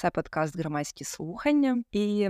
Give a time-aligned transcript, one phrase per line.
[0.00, 1.82] Це подкаст Громадські слухання.
[1.92, 2.28] І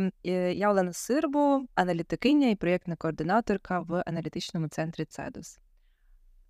[0.55, 5.59] я Олена Сирбу, аналітикиня і проєктна координаторка в аналітичному центрі Цедос.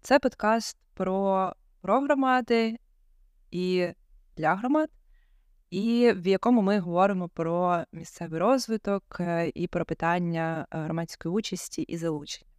[0.00, 2.76] Це подкаст про, про громади
[3.50, 3.88] і
[4.36, 4.88] для громад,
[5.70, 11.82] і в якому ми говоримо про місцевий розвиток е, і про питання е, громадської участі
[11.82, 12.50] і залучення.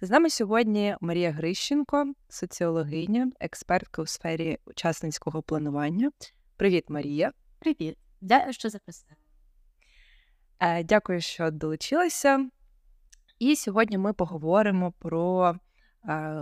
[0.00, 6.10] З нами сьогодні Марія Грищенко, соціологиня, експертка у сфері учасницького планування.
[6.56, 7.32] Привіт, Марія.
[7.58, 7.98] Привіт.
[8.20, 9.16] Дякую, що запросила.
[10.60, 12.50] Е, дякую, що долучилася.
[13.38, 15.56] І сьогодні ми поговоримо про е,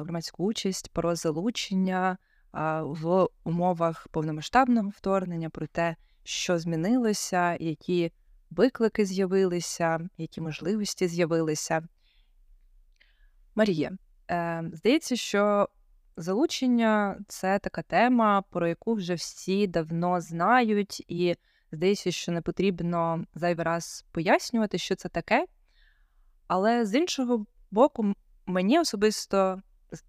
[0.02, 2.18] громадську участь, про залучення
[2.54, 8.12] е, в умовах повномасштабного вторгнення, про те, що змінилося, які
[8.50, 11.88] виклики з'явилися, які можливості з'явилися.
[13.54, 13.92] Марія,
[14.72, 15.68] здається, що
[16.16, 21.36] Залучення це така тема, про яку вже всі давно знають, і
[21.72, 25.46] здається, що не потрібно зайвий раз пояснювати, що це таке.
[26.46, 28.14] Але з іншого боку,
[28.46, 29.62] мені особисто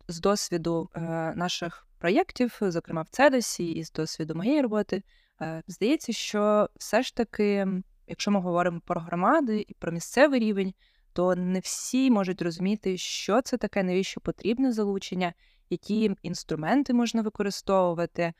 [0.08, 1.00] з досвіду е,
[1.36, 5.03] наших проєктів, зокрема в Цедосі, і з досвіду моєї роботи,
[5.42, 7.67] е, здається, що все ж таки,
[8.08, 10.73] якщо ми говоримо про громади і про місцевий рівень,
[11.14, 15.34] то не всі можуть розуміти, що це таке, навіщо потрібне залучення
[15.70, 18.34] які інструменти можна використовувати.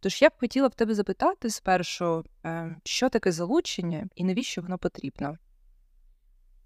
[0.00, 4.78] Тож я б хотіла в тебе запитати спершу, е, що таке залучення і навіщо воно
[4.78, 5.36] потрібно?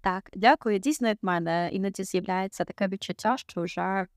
[0.01, 0.79] Так, дякую.
[0.79, 4.07] Дійсно, від мене іноді з'являється таке відчуття, що вже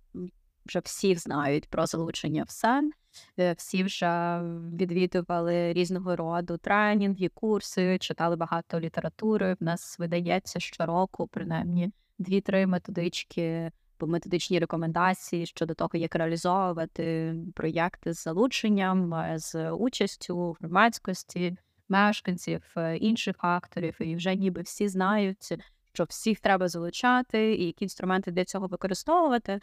[0.66, 2.92] вже всі знають про залучення в СЕН,
[3.38, 4.40] е, всі вже
[4.74, 9.56] відвідували різного роду тренінги, курси, читали багато літератури.
[9.60, 13.72] В нас видається щороку, принаймні дві-три методички
[14.06, 21.56] методичні рекомендації щодо того, як реалізовувати проєкти з залученням, е, з участю громадськості,
[21.88, 25.54] мешканців, е, інших акторів, і вже ніби всі знають.
[25.92, 29.60] Що всіх треба залучати, і які інструменти для цього використовувати.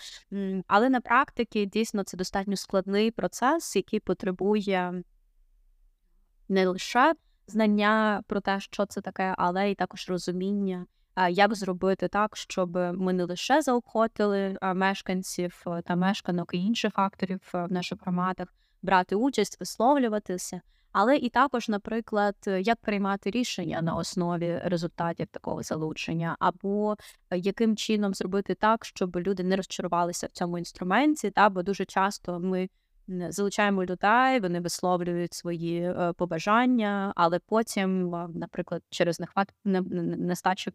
[0.67, 5.03] Але на практиці дійсно це достатньо складний процес, який потребує
[6.49, 7.13] не лише
[7.47, 10.85] знання про те, що це таке, але й також розуміння
[11.25, 17.51] як зробити так, щоб ми не лише заохотили мешканців е, та мешканок і інших акторів
[17.55, 18.47] е, в наших громадах
[18.81, 20.61] брати участь, висловлюватися,
[20.91, 26.95] але і також, наприклад, як приймати рішення на основі результатів такого залучення, або
[27.29, 31.85] е, яким чином зробити так, щоб люди не розчарувалися в цьому інструменті, та бо дуже
[31.85, 32.69] часто ми.
[33.29, 40.71] Залучаємо людей, вони висловлюють свої побажання, але потім, наприклад, через нехват нестачу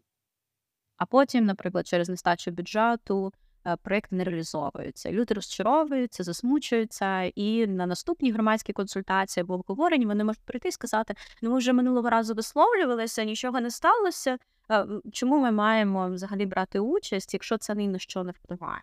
[0.97, 3.33] а потім, наприклад, через нестачу бюджету
[3.67, 5.11] е, проєкт не реалізовується.
[5.11, 11.15] Люди розчаровуються, засмучуються, і на наступній громадській консультації або обговоренні вони можуть прийти і сказати:
[11.41, 14.37] ну ми вже минулого разу висловлювалися, нічого не сталося.
[14.71, 18.81] Е, чому ми маємо взагалі брати участь, якщо це ні на що не впливає?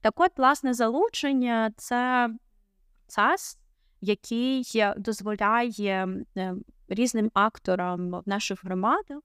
[0.00, 2.30] Так от, власне, залучення це
[3.06, 3.58] процес,
[4.00, 4.64] який
[4.96, 6.08] дозволяє
[6.88, 9.18] різним акторам в наших громадах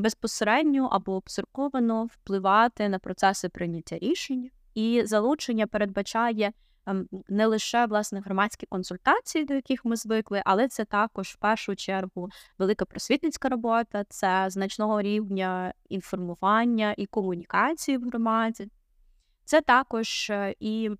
[0.00, 6.52] безпосередньо або обсерковано впливати на процеси прийняття рішень, і залучення передбачає
[6.86, 11.76] ем, не лише власне громадські консультації, до яких ми звикли, але це також в першу
[11.76, 12.28] чергу
[12.58, 18.68] велика просвітницька робота, це значного рівня інформування і комунікації в громаді.
[19.44, 20.90] Це також е, і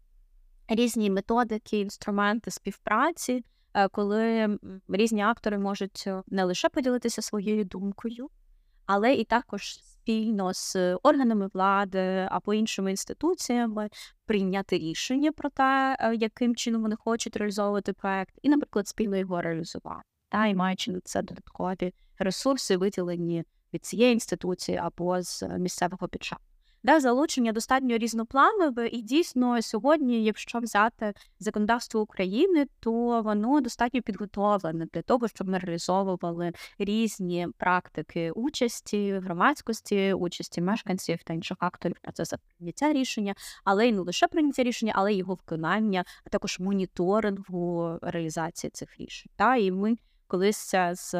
[0.68, 3.44] різні методики, інструменти співпраці,
[3.74, 4.58] е, коли
[4.88, 8.30] різні актори можуть е, не лише поділитися своєю думкою,
[8.92, 13.88] але і також спільно з органами влади або іншими інституціями
[14.26, 19.42] прийняти рішення про те, е, яким чином вони хочуть реалізовувати проект, і, наприклад, спільно його
[19.42, 23.44] реалізувати, та і маючи на це додаткові ресурси, виділені
[23.74, 26.49] від цієї інституції або з місцевого бюджету.
[26.82, 34.86] Да, залучення достатньо різнопланове, і дійсно сьогодні, якщо взяти законодавство України, то воно достатньо підготовлене
[34.92, 42.36] для того, щоб ми реалізовували різні практики участі громадськості, участі мешканців та інших акторів процесу
[42.56, 43.34] прийняття рішення,
[43.64, 49.00] але й не лише прийняття рішення, але й його виконання, а також моніторингу реалізації цих
[49.00, 49.32] рішень.
[49.36, 51.14] Та і ми колись з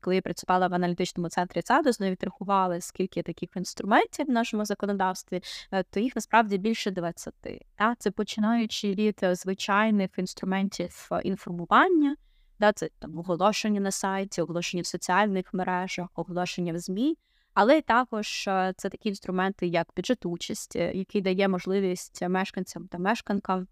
[0.00, 5.42] коли я працювала в аналітичному центрі ЦАДОС, навіть рахували, скільки таких інструментів в нашому законодавстві,
[5.72, 7.34] е, то їх насправді більше 20.
[7.74, 7.94] Та?
[7.98, 12.16] Це починаючи від е, звичайних інструментів е, інформування,
[12.60, 12.72] да?
[12.72, 17.16] це там оголошення на сайті, оголошення в соціальних мережах, оголошення в ЗМІ.
[17.54, 18.44] Але також
[18.76, 23.66] це такі інструменти, як бюджет участі, який дає можливість мешканцям та мешканкам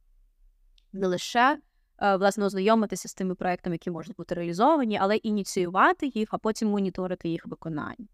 [0.93, 1.59] не лише
[2.01, 7.29] власне ознайомитися з тими проектами, які можуть бути реалізовані, але ініціювати їх, а потім моніторити
[7.29, 8.07] їх виконання.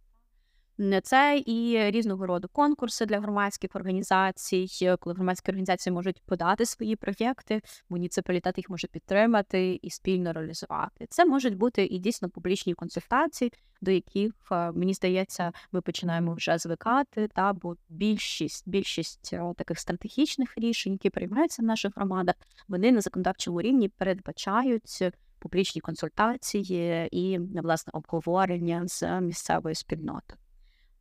[1.02, 7.62] Це і різного роду конкурси для громадських організацій, коли громадські організації можуть подати свої проєкти,
[7.88, 11.06] муніципалітет їх може підтримати і спільно реалізувати.
[11.10, 16.58] Це можуть бути і дійсно публічні консультації, до яких е, мені здається, ми починаємо вже
[16.58, 17.28] звикати.
[17.28, 22.34] Та бо більшість більшість е, таких стратегічних рішень, які приймаються в наших громадах,
[22.68, 25.04] вони на законодавчому рівні передбачають.
[25.38, 30.43] Публічні консультації і власне обговорення з місцевою спільнотою.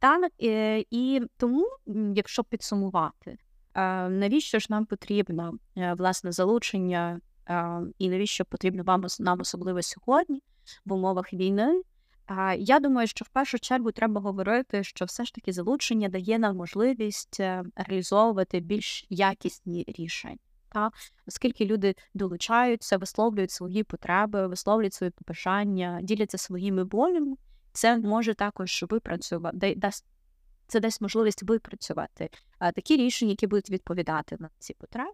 [0.04, 1.68] Так, е, і тому,
[2.16, 3.38] якщо підсумувати,
[3.74, 7.20] е, навіщо ж нам потрібно е, власне залучення,
[8.00, 10.42] і навіщо потрібно вам нам особливо сьогодні
[10.86, 11.82] в умовах війни?
[12.58, 16.58] Я думаю, що в першу чергу треба говорити, що все ж таки залучення дає нам
[16.58, 17.40] можливість
[17.76, 20.38] реалізовувати більш якісні рішення.
[20.70, 20.92] Та
[21.28, 27.36] оскільки люди долучаються, висловлюють свої потреби, висловлюють свої побажання, діляться своїми болями,
[27.74, 30.06] це може також випрацювати, дасть
[30.68, 32.30] це дасть можливість випрацювати
[32.60, 35.12] такі рішення, які будуть відповідати на ці потреби.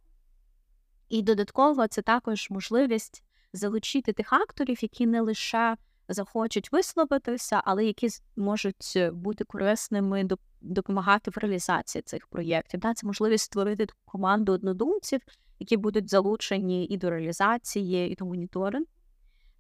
[1.10, 3.24] І додатково це також можливість
[3.54, 5.78] залучити тих акторів, які не лише
[6.10, 10.28] захочуть висловитися, але які можуть бути корисними,
[10.62, 12.82] допомагати в реалізації цих проєктів.
[12.96, 15.22] Це можливість створити команду однодумців,
[15.60, 18.88] які будуть залучені і до реалізації, і до моніторингу.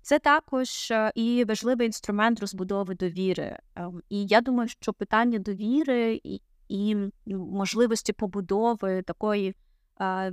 [0.02, 3.60] Це також е, і важливий інструмент розбудови довіри.
[3.76, 6.96] Ем, і я думаю, що питання довіри і і
[7.36, 9.56] можливості побудови такої
[9.96, 10.32] а,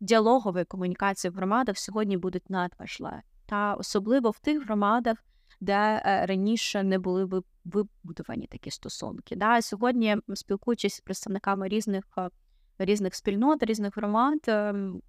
[0.00, 3.20] діалогової комунікації в громадах сьогодні будуть надважливі.
[3.46, 5.18] Та особливо в тих громадах,
[5.60, 9.36] де е, раніше не були вибудовані такі стосунки.
[9.36, 9.62] Да?
[9.62, 12.30] Сьогодні, спілкуючись з представниками різних е,
[12.78, 15.02] різних спільнот, різних громад, ем,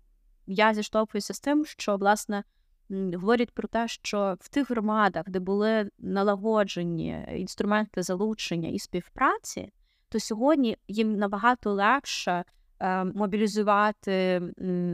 [0.47, 2.43] я зіштовхуюся з тим, що власне
[2.91, 9.71] говорять про те, що в тих громадах, де були налагоджені інструменти залучення і співпраці,
[10.09, 12.43] то сьогодні їм набагато легше
[12.79, 14.41] е, мобілізувати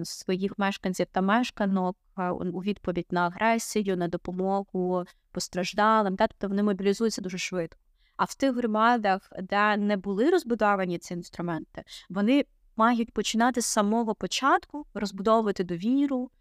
[0.03, 6.63] своїх мешканців та мешканок е, у відповідь на агресію, на допомогу постраждалим, та тобто вони
[6.63, 7.79] мобілізуються дуже швидко.
[8.17, 12.45] А в тих громадах, де не були розбудовані ці інструменти, вони
[12.75, 16.31] мають починати з самого початку розбудовувати довіру,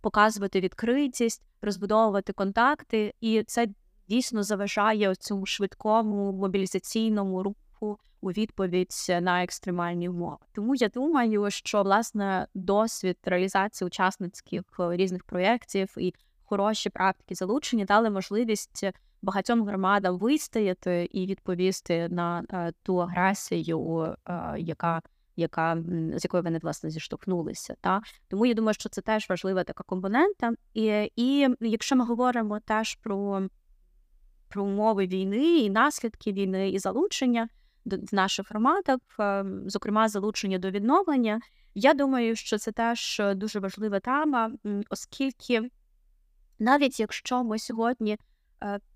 [0.00, 3.66] показувати відкритість, розбудовувати контакти, і це
[4.08, 10.36] дійсно заважає цьому швидкому мобілізаційному руху у відповідь на екстремальні умови.
[10.52, 16.14] Тому я думаю, що власне досвід реалізації учасницьких е, різних проєктів і
[16.44, 18.84] хороші практики залучення дали можливість
[19.22, 25.02] багатьом громадам вистояти і відповісти на е, ту агресію, е, яка
[25.36, 25.82] яка
[26.16, 27.74] з якою вони власне зіштовхнулися.
[27.80, 30.52] Та тому я думаю, що це теж важлива така компонента.
[30.74, 33.48] І і якщо ми говоримо теж про
[34.48, 37.48] про умови війни і наслідки війни, і залучення
[37.84, 41.40] в наших громадах, ем, зокрема залучення до відновлення,
[41.74, 44.52] я думаю, що це теж дуже важлива тема,
[44.90, 45.70] оскільки
[46.58, 48.18] навіть якщо ми сьогодні Е,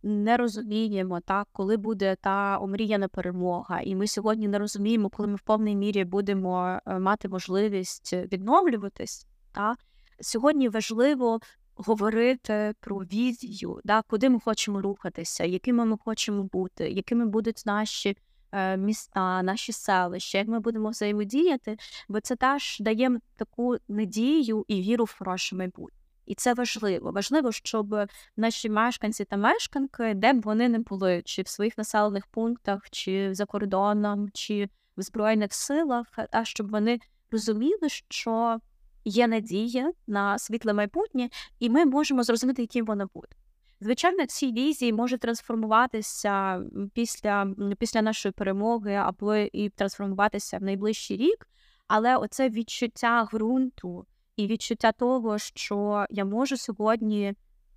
[0.02, 5.34] не розуміємо, так, коли буде та омріяна перемога, і ми сьогодні не розуміємо, коли ми
[5.34, 9.26] в повній мірі будемо е, мати можливість відновлюватись.
[9.52, 9.78] Так.
[10.20, 11.40] Сьогодні важливо
[11.74, 18.16] говорити про візію, так, куди ми хочемо рухатися, якими ми хочемо бути, якими будуть наші
[18.52, 21.76] е, міста, наші селища, як ми будемо взаємодіяти,
[22.08, 25.99] бо це теж дає таку надію і віру в хороше майбутнє.
[26.30, 27.10] І це важливо.
[27.12, 27.96] Важливо, щоб
[28.36, 33.34] наші мешканці та мешканки, де б вони не були, чи в своїх населених пунктах, чи
[33.34, 38.60] за кордоном, чи в збройних силах, а щоб вони розуміли, що
[39.04, 43.36] є надія на світле майбутнє, і ми можемо зрозуміти, яким воно буде.
[43.80, 46.62] Звичайно, ці візії можуть трансформуватися
[46.94, 51.48] після після нашої перемоги або і трансформуватися в найближчий рік,
[51.88, 54.06] але оце відчуття ґрунту
[54.36, 57.34] і відчуття того, що я можу сьогодні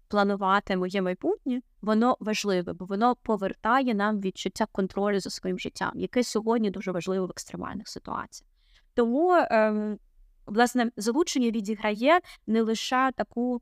[0.07, 6.24] планувати моє майбутнє, воно важливе, бо воно повертає нам відчуття контролю за своїм життям, яке
[6.24, 8.51] сьогодні дуже важливо в екстремальних ситуаціях.
[8.93, 9.98] Тому, ем,
[10.45, 13.62] власне, залучення відіграє не лише таку.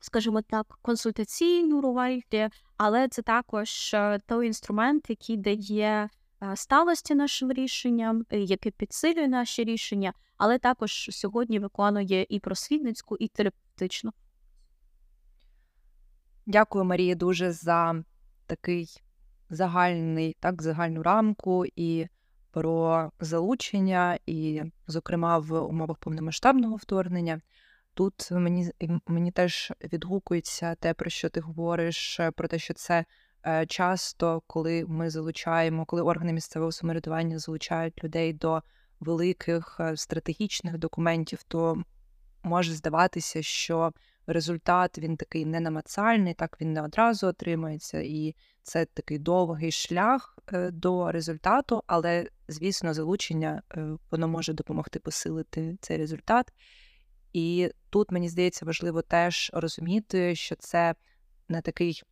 [0.00, 2.20] Скажімо так, консультаційну роль,
[2.76, 6.08] але це також е, той інструмент, який дає
[6.54, 13.28] сталості нашим рішенням, е, яке підсилює наші рішення, але також сьогодні виконує і просвітницьку, і
[13.28, 14.12] терапевтичну.
[16.46, 18.04] Дякую, Марія, дуже за
[18.46, 19.02] такий
[19.50, 22.06] загальний, так, загальну рамку і
[22.50, 27.40] про залучення, і, зокрема, в умовах повномасштабного вторгнення.
[27.94, 28.70] тут мені
[29.06, 33.04] мені теж відгукується те, про що ти говориш, про те, що це
[33.68, 38.62] часто, коли ми залучаємо, коли органи місцевого самоврядування залучають людей до
[39.00, 41.82] великих стратегічних документів, то
[42.42, 43.92] може здаватися, що
[44.26, 50.70] результат він такий ненамацальний, так він не одразу отримується, і це такий довгий шлях е,
[50.70, 56.52] до результату, але, звісно, залучення е, воно може допомогти посилити цей результат.
[57.32, 60.94] І тут мені здається важливо теж розуміти, що це
[61.48, 62.02] не такий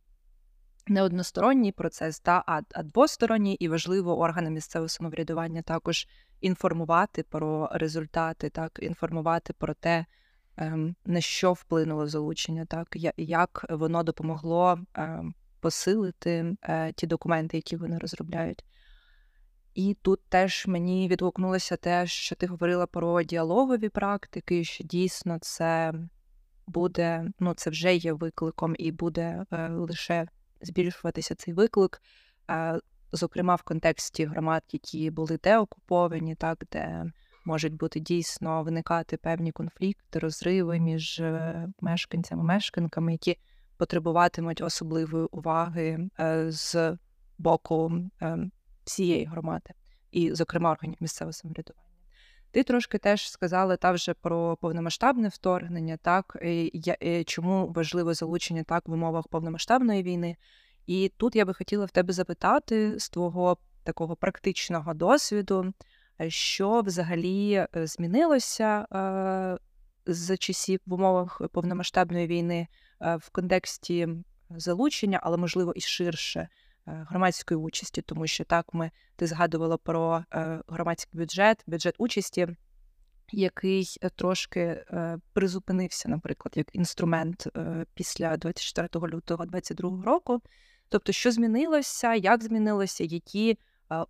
[0.87, 6.07] не односторонній процес, та, а, а двосторонній, і важливо органи місцевого самоврядування також
[6.41, 10.05] інформувати про результати, так, інформувати про те,
[10.57, 17.75] ем, на що вплинуло залучення, так, як воно допомогло ем, посилити е, ті документи, які
[17.75, 18.65] вони розробляють.
[19.73, 25.93] І тут теж мені відгукнулося те, що ти говорила про діалогові практики, що дійсно це
[26.67, 30.27] буде, ну це вже є викликом, і буде е, лише
[30.63, 32.01] збільшуватися цей виклик,
[32.51, 32.79] е,
[33.11, 37.05] зокрема в контексті громад, які були деокуповані, так де
[37.45, 43.37] можуть бути дійсно виникати певні конфлікти, розриви між е, мешканцями, мешканками, які
[43.77, 46.97] потребуватимуть особливої уваги е, з
[47.37, 47.91] боку
[48.83, 49.69] всієї громади,
[50.11, 51.92] і, зокрема, органів місцевого самоврядування.
[52.53, 58.87] Ти трошки теж сказала та вже про повномасштабне вторгнення, так і чому важливе залучення так
[58.87, 60.37] в умовах повномасштабної війни.
[60.85, 65.73] І тут я би хотіла в тебе запитати з твого такого практичного досвіду,
[66.27, 69.57] що взагалі е, змінилося е,
[70.05, 72.67] з часів в умовах повномасштабної війни
[73.01, 74.07] е, в контексті
[74.49, 76.47] залучення, але можливо і ширше
[76.85, 80.23] громадської участі, тому що так ми ти згадувала про
[80.67, 82.47] громадський бюджет, бюджет участі.
[83.31, 84.85] Який трошки
[85.33, 87.47] призупинився, наприклад, як інструмент
[87.93, 90.41] після 24 лютого 2022 року.
[90.89, 93.57] Тобто, що змінилося, як змінилося, які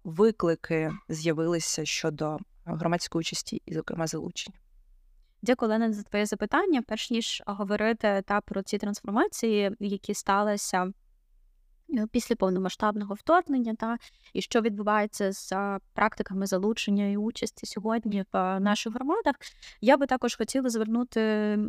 [0.04, 4.58] виклики з'явилися щодо громадської участі і, зокрема, залучення?
[5.42, 6.82] Дякую, Лена, за твоє запитання.
[6.88, 11.03] Перш ніж говорити та про ці трансформації, які сталися Е,
[12.12, 13.98] після повномасштабного вторгнення, та
[14.34, 15.54] і що відбувається з
[15.94, 19.36] практиками залучення і участі сьогодні в е, наших громадах,
[19.82, 21.60] я би також хотіла звернути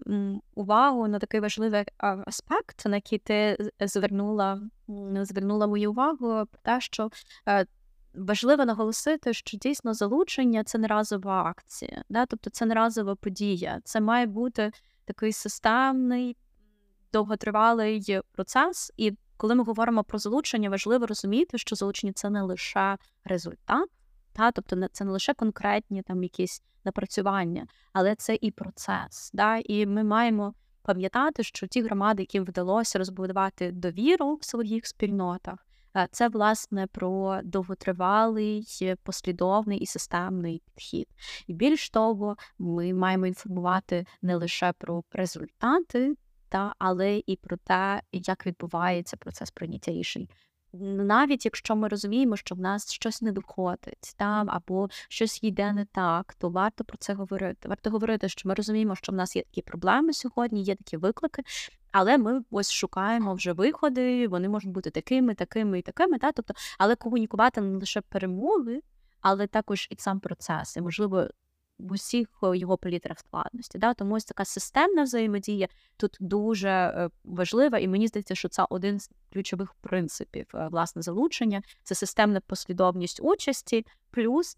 [0.54, 4.60] увагу на такий важливий аспект, на який ти звернула
[5.22, 7.10] звернула мою увагу, те, що
[7.48, 7.66] е,
[8.14, 12.26] важливо наголосити, що дійсно залучення це не разова акція, да?
[12.26, 14.70] тобто це не разова подія, це має бути
[15.04, 16.36] такий системний.
[17.12, 22.96] Довготривалий процес, і коли ми говоримо про залучення, важливо розуміти, що залучення це не лише
[23.24, 23.88] результат,
[24.32, 29.30] та, тобто це не лише конкретні там якісь напрацювання, але це і процес.
[29.34, 29.56] Да?
[29.56, 36.08] І ми маємо пам'ятати, що ті громади, яким вдалося розбудувати довіру в своїх спільнотах, е,
[36.10, 38.66] це власне про довготривалий,
[39.02, 41.08] послідовний і системний підхід.
[41.46, 46.14] І більш того, ми маємо інформувати не лише про результати
[46.54, 50.28] та але і про те, як відбувається процес прийняття рішень.
[50.82, 55.84] Навіть якщо ми розуміємо, що в нас щось не доходить, там або щось йде не
[55.84, 57.68] так, то варто про це говорити.
[57.68, 61.42] Варто говорити, що ми розуміємо, що в нас є такі проблеми сьогодні, є такі виклики,
[61.92, 64.28] але ми ось шукаємо вже виходи.
[64.28, 66.18] Вони можуть бути такими, такими і такими.
[66.18, 66.32] Та?
[66.32, 68.80] Тобто, але комунікувати не лише перемоги,
[69.20, 70.76] але також і сам процес.
[70.76, 71.28] І можливо,
[71.78, 73.78] в усіх е, його палітрах складності.
[73.78, 73.94] Да?
[73.94, 79.00] Тому ось така системна взаємодія тут дуже е, важлива, і мені здається, що це один
[79.00, 84.56] з ключових принципів е, власне залучення це системна послідовність участі, плюс.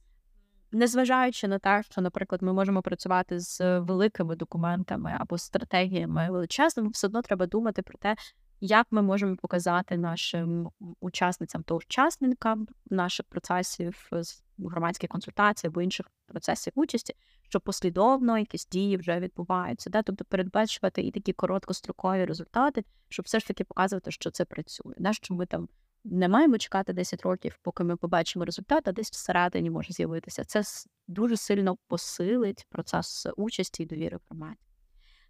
[0.73, 7.07] Незважаючи на те, що, наприклад, ми можемо працювати з великими документами або стратегіями величезними, все
[7.07, 8.17] одно треба думати про те,
[8.61, 10.71] як ми можемо показати нашим
[11.01, 18.67] учасницям та учасникам наших процесів з громадських консультацій або інших процесів участі, що послідовно якісь
[18.67, 20.03] дії вже відбуваються, да?
[20.03, 24.95] тобто передбачувати і такі короткострокові результати, щоб все ж таки показувати, що це працює.
[24.99, 25.13] Да?
[25.13, 25.69] Що ми там
[26.05, 30.45] не маємо чекати 10 років, поки ми побачимо результат, а десь всередині може з'явитися.
[30.45, 30.63] Це
[31.09, 34.59] дуже сильно посилить процес участі і довіри в громаді.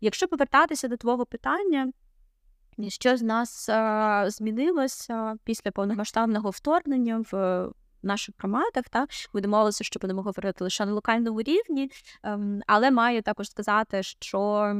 [0.01, 1.93] Якщо повертатися до твого питання,
[2.89, 7.69] що з нас а, змінилося після повномасштабного вторгнення в
[8.03, 9.09] наших громадах, так?
[9.33, 11.91] Ми домовилися, що будемо говорити лише на локальному рівні,
[12.23, 14.73] ем, але маю також сказати, що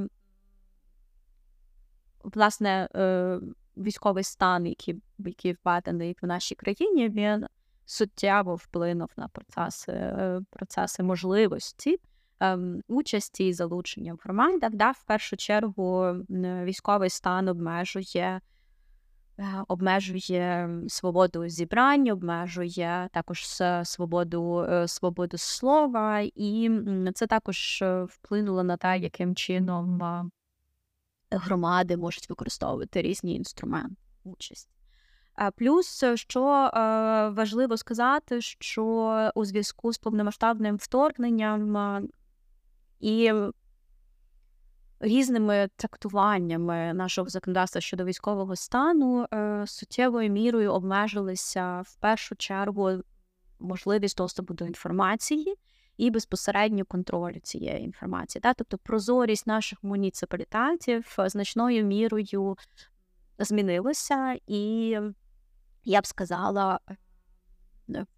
[2.25, 3.41] власне е,
[3.77, 7.47] військовий стан, який який введений в нашій країні, він
[7.87, 10.15] суттєво вплинув на процеси,
[10.51, 11.99] процеси можливості
[12.89, 14.73] участі і залучення в громадах.
[14.75, 14.91] Да?
[14.91, 16.17] В першу чергу
[16.65, 18.41] військовий стан обмежує.
[19.39, 23.47] Е, обмежує свободу зібрань, обмежує також
[23.85, 26.71] свободу е, свободу слова, і
[27.15, 30.03] це також е, вплинуло на те, яким чином
[31.31, 34.71] громади можуть використовувати різні інструменти участі.
[35.57, 36.71] Плюс, що
[37.37, 42.09] важливо сказати, що у зв'язку з повномасштабним вторгненням
[43.01, 43.33] і
[45.01, 52.91] різними трактуваннями нашого законодавства щодо військового стану е, суттєвою мірою обмежилися в першу чергу
[53.59, 55.55] можливість доступу до інформації
[55.97, 58.41] і безпосередньо контролю цієї інформації.
[58.41, 58.55] Да?
[58.55, 62.57] Тобто прозорість наших муніципалітетів значною мірою
[63.39, 64.89] змінилася, і
[65.85, 66.81] я б сказала.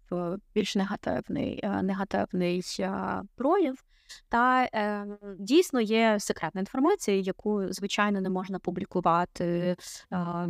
[0.09, 3.75] В більш негативний е, негативний е, прояв,
[4.29, 5.05] та е,
[5.39, 9.75] дійсно є секретна інформація, яку, звичайно, не можна публікувати
[10.13, 10.47] е,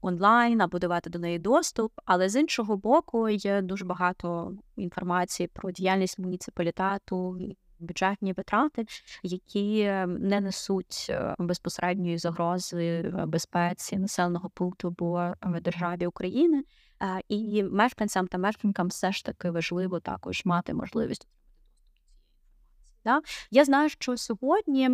[0.00, 1.92] онлайн або давати до неї доступ.
[2.04, 7.38] Але з іншого боку, є дуже багато інформації про діяльність муніципалітету.
[7.78, 8.86] Бюджетні витрати,
[9.22, 14.88] які не несуть е, безпосередньої загрози безпеці населеного пункту
[15.40, 16.64] або державі України,
[17.28, 23.48] і мешканцям та мешканкам все ж таки важливо також мати можливість отримати доступ цієї інформації.
[23.50, 24.90] Я знаю, що сьогодні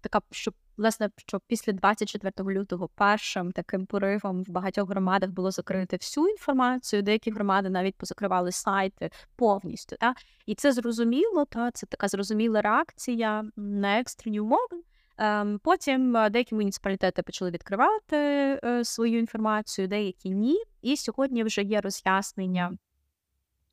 [0.00, 5.96] така, що власне, що після 24 лютого першим таким поривом в багатьох громадах було закрити
[5.96, 9.96] всю інформацію, деякі громади навіть позакривали сайти повністю.
[10.00, 10.14] Да?
[10.46, 14.82] І це зрозуміло, та це така зрозуміла реакція на екстрені умови.
[15.18, 18.16] Ем, потім е, деякі муніципалітети почали відкривати
[18.64, 20.56] е, свою інформацію, деякі ні.
[20.82, 22.76] І сьогодні вже є роз'яснення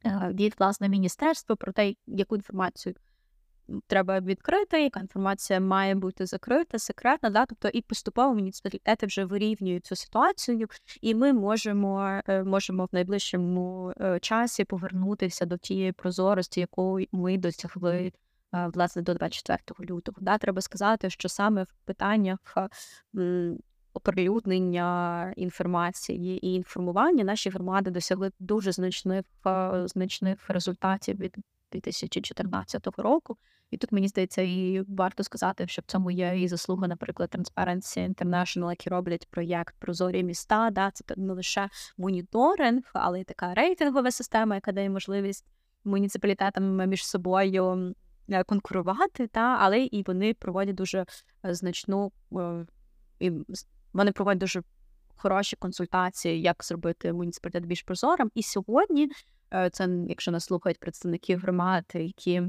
[0.06, 2.96] е, від власне міністерства про те, яку інформацію
[3.88, 7.30] треба відкрити, яка інформація має бути закрита, секретна.
[7.30, 7.46] Да?
[7.46, 10.68] Тобто і поступово муніципалітети вже вирівнюють цю ситуацію,
[11.02, 17.38] і ми можемо е, можемо в найближчому е, часі повернутися до тієї прозорості, якої ми
[17.38, 18.12] досягли.
[18.56, 20.18] Е, власне, до 24 лютого.
[20.22, 22.40] Да, Треба сказати, що саме в питаннях
[23.94, 29.26] оприлюднення інформації і інформування наші громади досягли дуже значних
[29.86, 31.36] значних результатів від
[31.72, 33.38] 2014 року.
[33.72, 38.14] І тут мені здається, і варто сказати, що в цьому є і заслуга, наприклад, Transparency
[38.16, 40.70] International, які роблять проєкт Прозорі міста.
[40.72, 45.46] Да, Це не лише моніторинг, але й така рейтингова система, яка дає можливість
[45.84, 47.94] муніципалітетам між собою
[48.30, 51.06] е, конкурувати, та, але і вони проводять дуже
[51.46, 52.66] е, значну е,
[53.20, 53.32] і
[53.94, 54.62] вони проводять дуже
[55.16, 58.32] хороші консультації, як зробити муніципалітет більш прозорим.
[58.36, 59.10] І сьогодні
[59.72, 62.42] це, якщо нас слухають представники громад, які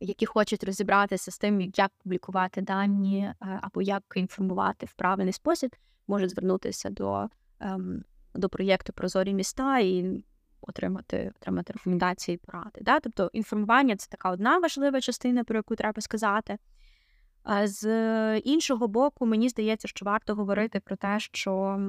[0.00, 5.76] які хочуть розібратися з тим, як публікувати дані е, або як інформувати в правильний спосіб,
[6.06, 7.28] можуть звернутися до
[7.60, 10.24] ем, до проєкту Прозорі міста і
[10.60, 12.80] отримати отримати рекомендації і поради.
[12.80, 13.00] Да?
[13.00, 16.58] Тобто інформування це така одна важлива частина, про яку треба сказати.
[17.64, 21.80] З іншого боку, мені здається, що варто говорити про те, що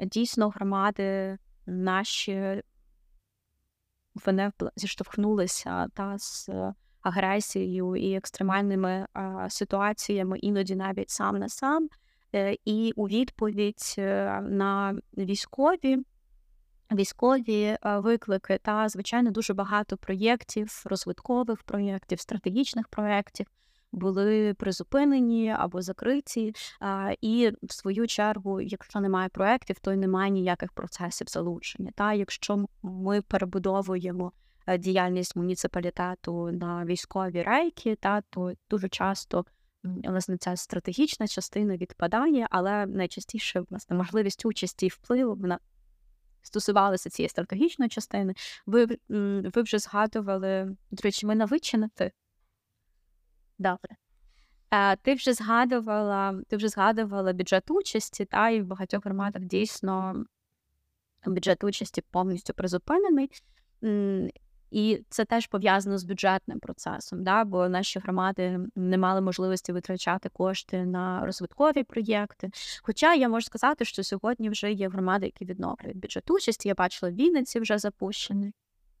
[0.00, 2.62] дійсно громади наші
[4.26, 6.50] вони зіштовхнулися та з
[7.00, 9.06] агресією і екстремальними
[9.48, 11.88] ситуаціями, іноді навіть сам на сам.
[12.34, 15.98] Е, і у відповідь е, на військові
[16.92, 23.46] військові е, виклики та, звичайно, дуже багато проєктів, розвиткових проєктів, стратегічних проєктів
[23.92, 26.54] були призупинені або закриті.
[27.20, 31.90] І в свою чергу, якщо немає проєктів, то й немає ніяких процесів залучення.
[31.94, 34.32] Та якщо ми перебудовуємо
[34.70, 39.44] Е, діяльність муніципалітету на військові рейки, та то дуже часто
[39.84, 45.58] власне ця стратегічна частина відпадає, але найчастіше власне можливість участі і впливу вона
[46.42, 48.34] стосувалася цієї стратегічної частини.
[48.66, 48.86] Ви
[49.54, 52.12] ви вже згадували, до речі, ми навичинити.
[53.60, 53.96] Добре.
[54.70, 60.24] Е, ти вже згадувала, ти вже згадувала бюджет участі, та і в багатьох громадах дійсно
[61.26, 63.30] бюджет участі повністю призупинений.
[64.70, 67.44] І це теж пов'язано з бюджетним процесом, да?
[67.44, 72.50] бо наші громади не мали можливості витрачати кошти на розвиткові проєкти.
[72.82, 76.68] Хоча я можу сказати, що сьогодні вже є громади, які відновлюють бюджет участі.
[76.68, 78.52] Я бачила в Вінниці вже запущений,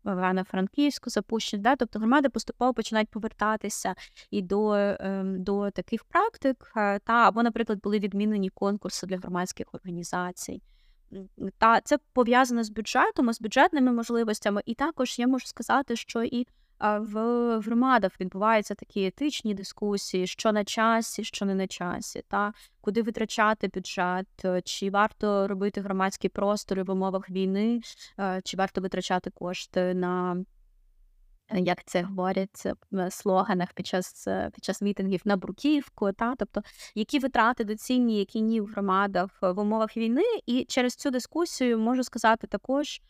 [0.04, 1.62] в Івано-Франківську запущені.
[1.62, 1.76] Да?
[1.76, 3.94] Тобто громади поступово починають повертатися
[4.30, 9.66] і до ем, до таких практик, е, та або, наприклад, були відмінені конкурси для громадських
[9.72, 10.62] організацій.
[11.58, 14.62] Та це пов'язано з бюджетом, з бюджетними можливостями.
[14.66, 16.46] І також я можу сказати, що і
[16.80, 17.14] в
[17.60, 23.68] громадах відбуваються такі етичні дискусії, що на часі, що не на часі, та куди витрачати
[23.74, 24.26] бюджет,
[24.64, 27.80] чи варто робити громадські простори в умовах війни,
[28.44, 30.44] чи варто витрачати кошти на
[31.54, 32.66] як це говорять
[33.10, 36.62] слоганах під час під час мітингів на бруківку, та тобто
[36.94, 42.04] які витрати доцільні, які ні в громадах в умовах війни, і через цю дискусію можу
[42.04, 43.00] сказати також.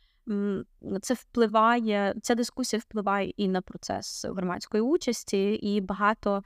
[1.03, 6.43] Це впливає, ця дискусія впливає і на процес громадської участі, і багато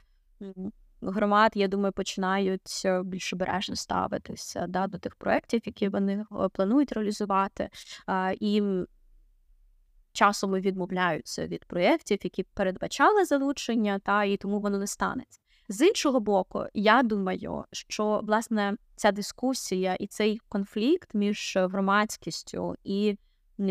[1.01, 6.49] громад, я думаю, починають е, більш обережно ставитися да, до тих проєктів, які вони е,
[6.53, 7.69] планують реалізувати.
[8.39, 8.63] І
[10.13, 15.39] часом відмовляються від проєктів, які передбачали залучення, та і тому воно не станеться.
[15.69, 23.17] З іншого боку, я думаю, що власне ця дискусія і цей конфлікт між громадськістю і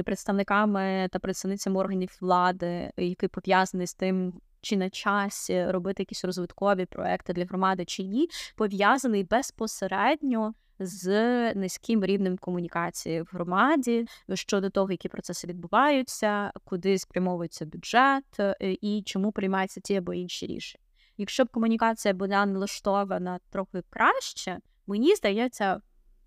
[0.02, 6.86] представниками та представницями органів влади, який пов'язаний з тим, чи на часі робити якісь розвиткові
[6.86, 11.08] проекти для громади, чи ні, пов'язаний безпосередньо з
[11.54, 19.02] низьким рівнем комунікації в громаді щодо того, які процеси відбуваються, куди спрямовується бюджет е, і
[19.06, 20.84] чому приймаються ті або інші рішення.
[21.16, 25.80] Якщо б комунікація була налаштована трохи краще, мені здається,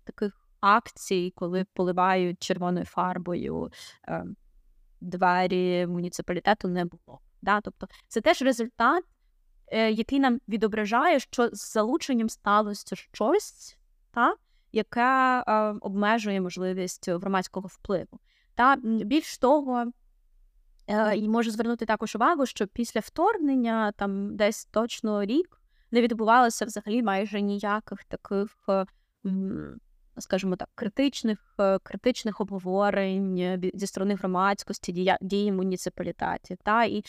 [0.04, 3.70] таких акцій, коли поливають червоною фарбою
[4.08, 4.24] е,
[5.00, 7.20] двері муніципалітету, не було.
[7.42, 7.60] Да?
[7.60, 9.04] Тобто це теж результат,
[9.66, 13.78] е, який нам відображає, що з залученням сталося щось
[14.10, 14.34] та,
[14.72, 18.20] яке е, обмежує можливість громадського впливу.
[18.54, 19.92] Та більш того,
[20.86, 26.64] е, і можу звернути також увагу, що після вторгнення, там десь точно рік, не відбувалося
[26.64, 28.56] взагалі майже ніяких таких.
[28.68, 28.86] Е,
[30.20, 36.58] скажімо так, критичних е, критичних обговорень е, зі сторони громадськості дія, дії муніципалітетів.
[36.62, 37.04] Та і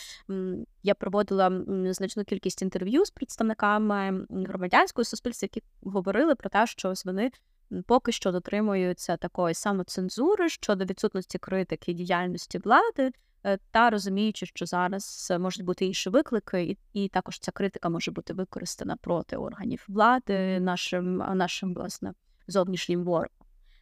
[0.83, 7.05] я проводила значну кількість інтерв'ю з представниками громадянського суспільства, які говорили про те, що ось
[7.05, 7.31] вони.
[7.85, 13.11] Поки що дотримуються такої самоцензури щодо відсутності критики діяльності влади,
[13.43, 18.11] е, та розуміючи, що зараз можуть бути інші виклики, і і також ця критика може
[18.11, 22.13] бути використана проти органів влади, нашим нашим власне
[22.49, 23.29] зовнішнім ворогом.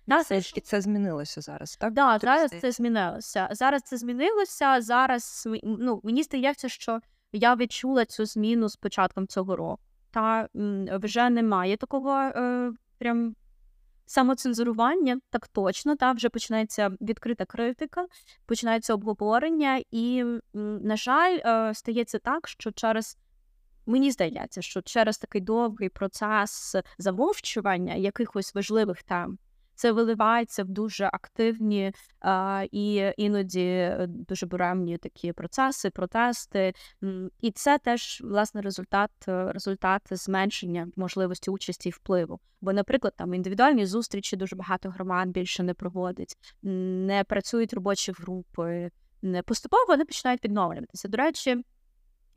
[0.08, 1.94] Да, це ж і це змінилося зараз, так?
[1.94, 3.50] Да, зараз це змінилося.
[3.52, 4.82] Зараз це змінилося.
[4.82, 7.00] Зараз ну, мені здається, що
[7.32, 9.82] я відчула цю зміну з початком цього року.
[10.12, 10.48] Та
[10.92, 13.36] вже немає такого е, прям
[14.06, 15.96] самоцензурування, так точно.
[15.96, 18.06] Та вже починається відкрита критика,
[18.46, 23.18] починається обговорення, і, на жаль, е, стається так, що через
[23.88, 29.38] Мені здається, що через такий довгий процес замовчування якихось важливих тем
[29.78, 36.74] це виливається в дуже активні а, і іноді дуже буремні такі процеси, протести.
[37.42, 42.40] І це теж власне результат результат зменшення можливості участі і впливу.
[42.62, 48.92] Бо, наприклад, там індивідуальні зустрічі дуже багато громад більше не проводить, не працюють робочі групи,
[49.22, 51.08] не поступово вони починають відновлюватися.
[51.08, 51.64] До речі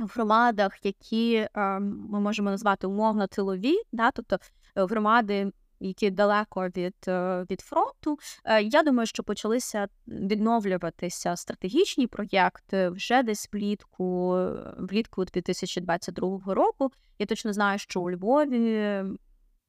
[0.01, 1.49] в громадах, які
[1.81, 4.39] ми можемо назвати умовно тилові, да, тобто
[4.77, 12.07] е, громади, які далеко від е, від фронту, е, я думаю, що почалися відновлюватися стратегічні
[12.07, 14.39] проєкти вже десь влітку,
[14.79, 16.91] влітку 2022 року.
[17.19, 19.03] Я точно знаю, що у Львові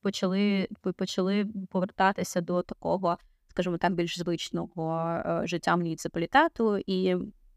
[0.01, 0.67] почали
[0.97, 3.17] почали повертатися до такого,
[3.47, 7.15] скажімо так, більш звичного життя муніципалітету і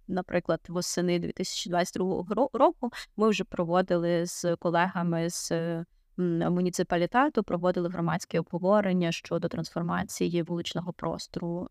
[0.09, 5.53] наприклад, восени 2022 року ми вже проводили з колегами з
[6.17, 11.69] муніципалітету, проводили громадське обговорення щодо трансформації вуличного простору.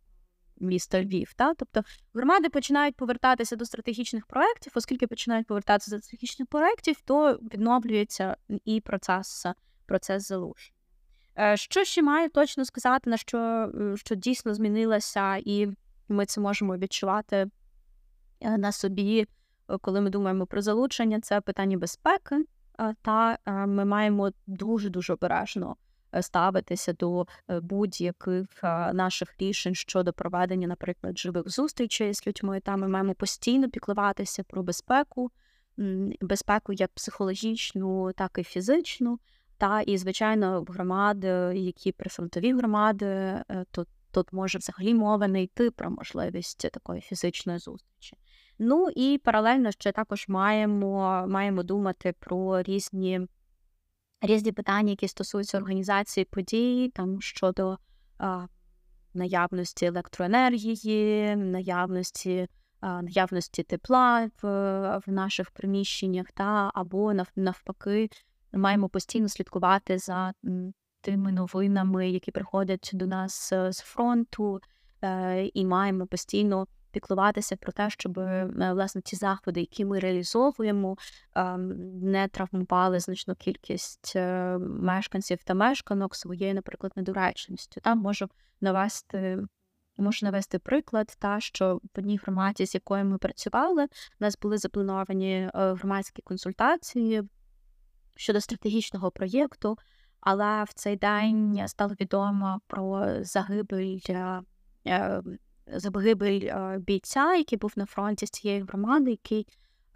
[0.60, 6.48] Міста Львів, та тобто громади починають повертатися до стратегічних проєктів, оскільки починають повертатися до стратегічних
[6.48, 9.46] проєктів, то відновлюється і процес
[9.86, 10.78] процес залучення.
[11.40, 15.68] Е, що ще маю точно сказати, на що що дійсно змінилося, і
[16.10, 17.63] ми це можемо відчувати Е,
[18.44, 19.28] на собі,
[19.70, 22.46] е, коли ми думаємо про залучення, це питання безпеки,
[22.80, 25.76] е, та ми маємо дуже дуже обережно
[26.22, 32.60] ставитися до будь-яких наших рішень щодо проведення, наприклад, живих зустрічей з людьми.
[32.60, 35.32] Та ми маємо постійно піклуватися про безпеку,
[36.22, 39.20] безпеку як психологічну, так і фізичну.
[39.58, 45.90] Та і, звичайно, громади, які прифронтові громади, то тут може взагалі мова не йти про
[45.90, 48.18] можливість такої фізичної зустрічі.
[48.66, 53.28] Ну і паралельно ще також маємо маємо думати про різні
[54.22, 57.78] різні питання, які стосуються організації подій, там щодо
[58.18, 58.48] а,
[59.14, 62.48] наявності електроенергії, наявності
[62.82, 64.48] наявності тепла в,
[65.08, 68.10] в наших приміщеннях, та або навпаки,
[68.54, 70.34] маємо постійно слідкувати за
[71.02, 74.60] тими новинами, які приходять до нас з фронту,
[75.02, 80.98] е, і маємо постійно піклуватися про те, щоб е, власне ті заходи, які ми реалізовуємо,
[81.36, 81.68] ем,
[82.02, 87.82] не травмували значну кількість е, мешканців та мешканок своєю, наприклад, недоречністю.
[87.82, 88.30] Там можу
[88.62, 89.40] навести.
[89.98, 93.88] Можу навести приклад, та що в одній громаді, з якою ми працювали, у
[94.20, 97.24] нас були заплановані громадські консультації
[98.16, 99.78] щодо стратегічного проєкту,
[100.20, 104.00] але в цей день стало відомо про загибель
[104.88, 105.22] е,
[105.68, 109.48] загибель е, бійця, який був на фронті з цієї громади, який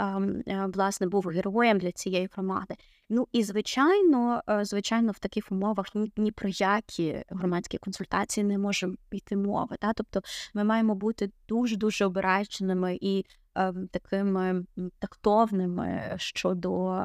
[0.02, 2.76] е, власне був героєм для цієї громади.
[3.10, 8.90] Ну і звичайно, звичайно, в таких умовах ні, ні про які громадські консультації не може
[9.12, 9.76] йти мови.
[9.80, 9.94] Та?
[9.94, 10.22] Тобто
[10.54, 13.26] ми маємо бути дуже дуже обережними і
[13.92, 14.66] такими
[15.00, 17.02] тактовними щодо,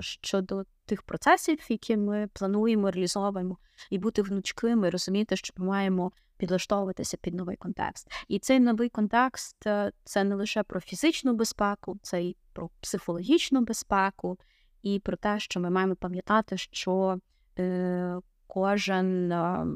[0.00, 3.58] щодо тих процесів, які ми плануємо, реалізовуємо,
[3.90, 8.10] і бути гнучкими, розуміти, що ми маємо підлаштовуватися під новий контекст.
[8.28, 13.60] І цей новий контекст е, це не лише про фізичну безпеку, це і про психологічну
[13.60, 14.38] безпеку,
[14.82, 17.18] і про те, що ми маємо пам'ятати, що
[17.58, 19.66] е, кожен е,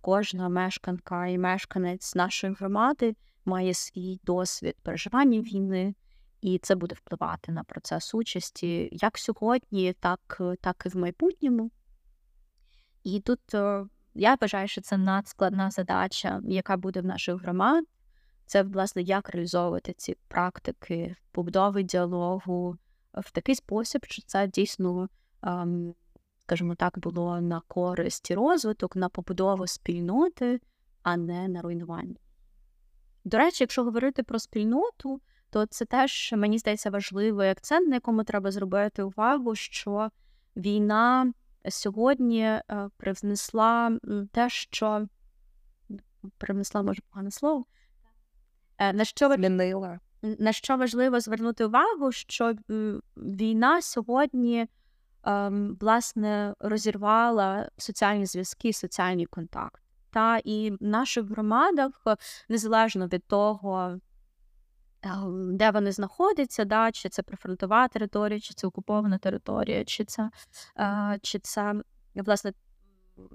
[0.00, 5.94] кожна мешканка і мешканець нашої громади має свій досвід переживання війни
[6.40, 11.70] і це буде впливати на процес участі як сьогодні, так так і в майбутньому.
[13.04, 17.84] І тут е, я вважаю, що це надскладна задача, яка буде в наших громад.
[18.46, 22.76] Це, власне, як реалізовувати ці практики побудови діалогу
[23.14, 25.08] в такий спосіб, що це дійсно,
[25.42, 25.94] ем,
[26.42, 30.60] скажімо так, було на користь і розвиток, на побудову спільноти,
[31.02, 32.16] а не на руйнування.
[33.24, 35.20] До речі, якщо говорити про спільноту,
[35.50, 40.10] то це теж мені здається важливий акцент, на якому треба зробити увагу, що
[40.56, 41.32] війна
[41.68, 42.62] сьогодні е,
[42.96, 43.98] привнесла
[44.32, 45.06] те, що
[46.38, 47.64] привнесла може погане слово.
[48.78, 50.00] Е, на що Змінила.
[50.22, 52.54] на що важливо звернути увагу, що
[53.16, 54.66] війна сьогодні
[55.22, 59.80] ем, власне розірвала соціальні зв'язки, соціальні контакти.
[60.10, 62.02] Та і в наших громадах,
[62.48, 64.00] незалежно від того,
[65.52, 70.30] де вони знаходяться, да, чи це прифронтова територія, чи це окупована територія, чи це
[71.22, 71.74] чи це
[72.14, 72.52] власне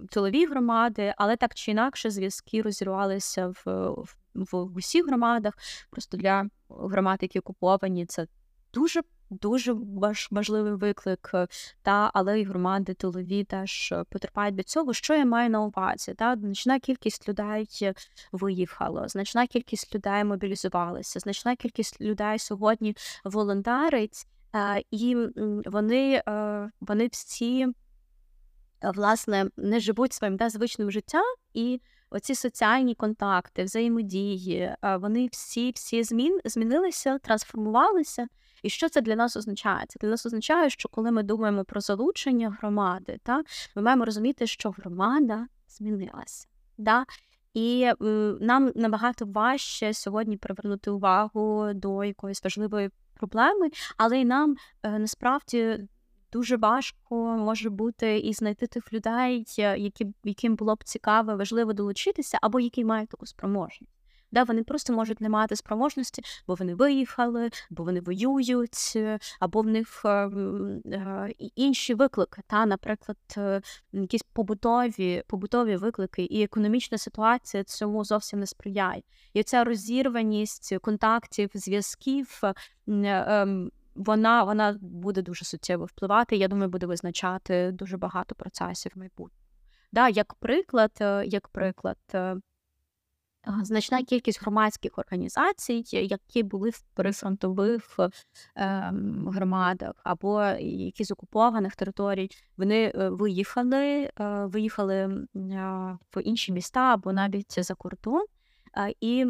[0.10, 3.64] тилові громади, але так чи інакше зв'язки розірвалися в,
[3.96, 4.16] в,
[4.52, 5.54] в усіх громадах.
[5.90, 8.28] Просто для громад, які окуповані, це
[8.74, 9.02] дуже
[9.32, 9.76] дуже
[10.32, 11.48] важливий виклик, е,
[11.82, 14.94] та але й громади тилові теж е, потерпають від цього.
[14.94, 16.14] Що я маю на увазі?
[16.14, 17.94] Та Значна кількість людей е,
[18.32, 24.28] виїхало, значна кількість людей мобілізувалася, значна кількість людей сьогодні волонтерить,
[24.92, 25.18] і
[25.66, 26.22] вони,
[26.82, 27.68] вони всі.
[28.84, 36.04] Власне, не живуть своїм да, звичним життям, і оці соціальні контакти, взаємодії, вони всі всі
[36.04, 38.28] змін змінилися, трансформувалися.
[38.64, 39.86] І що це для нас означає?
[39.88, 43.44] Це для нас означає, що коли ми думаємо про залучення громади, та
[43.76, 46.48] ми маємо розуміти, що громада змінилася.
[46.78, 47.06] Да?
[47.54, 47.92] І
[48.40, 55.80] нам набагато важче сьогодні привернути увагу до якоїсь важливої проблеми, але й нам е, насправді
[56.32, 62.38] дуже важко може бути і знайти тих людей, які, яким було б цікаво, важливо долучитися,
[62.42, 64.02] або які мають таку спроможність.
[64.32, 69.62] Да, Вони просто можуть не мати спроможності, бо вони виїхали, бо вони воюють, е, або
[69.62, 72.42] в них е, е, інші виклики.
[72.48, 73.18] Та, Наприклад,
[73.94, 79.02] якісь побутові побутові виклики, і економічна ситуація цьому зовсім не сприяє.
[79.34, 82.42] І ця розірваність контактів, зв'язків.
[83.96, 86.36] Вона вона буде дуже суттєво впливати.
[86.36, 89.42] Я думаю, буде визначати дуже багато процесів в майбутньому.
[89.92, 90.92] Да, Як приклад,
[91.26, 91.98] як приклад,
[93.62, 98.12] Значна кількість громадських організацій, які були в прифронтових е,
[99.28, 105.28] громадах або які з окупованих територій, вони е, виїхали, е, виїхали
[106.16, 108.26] в інші міста або навіть за кордон,
[109.02, 109.26] і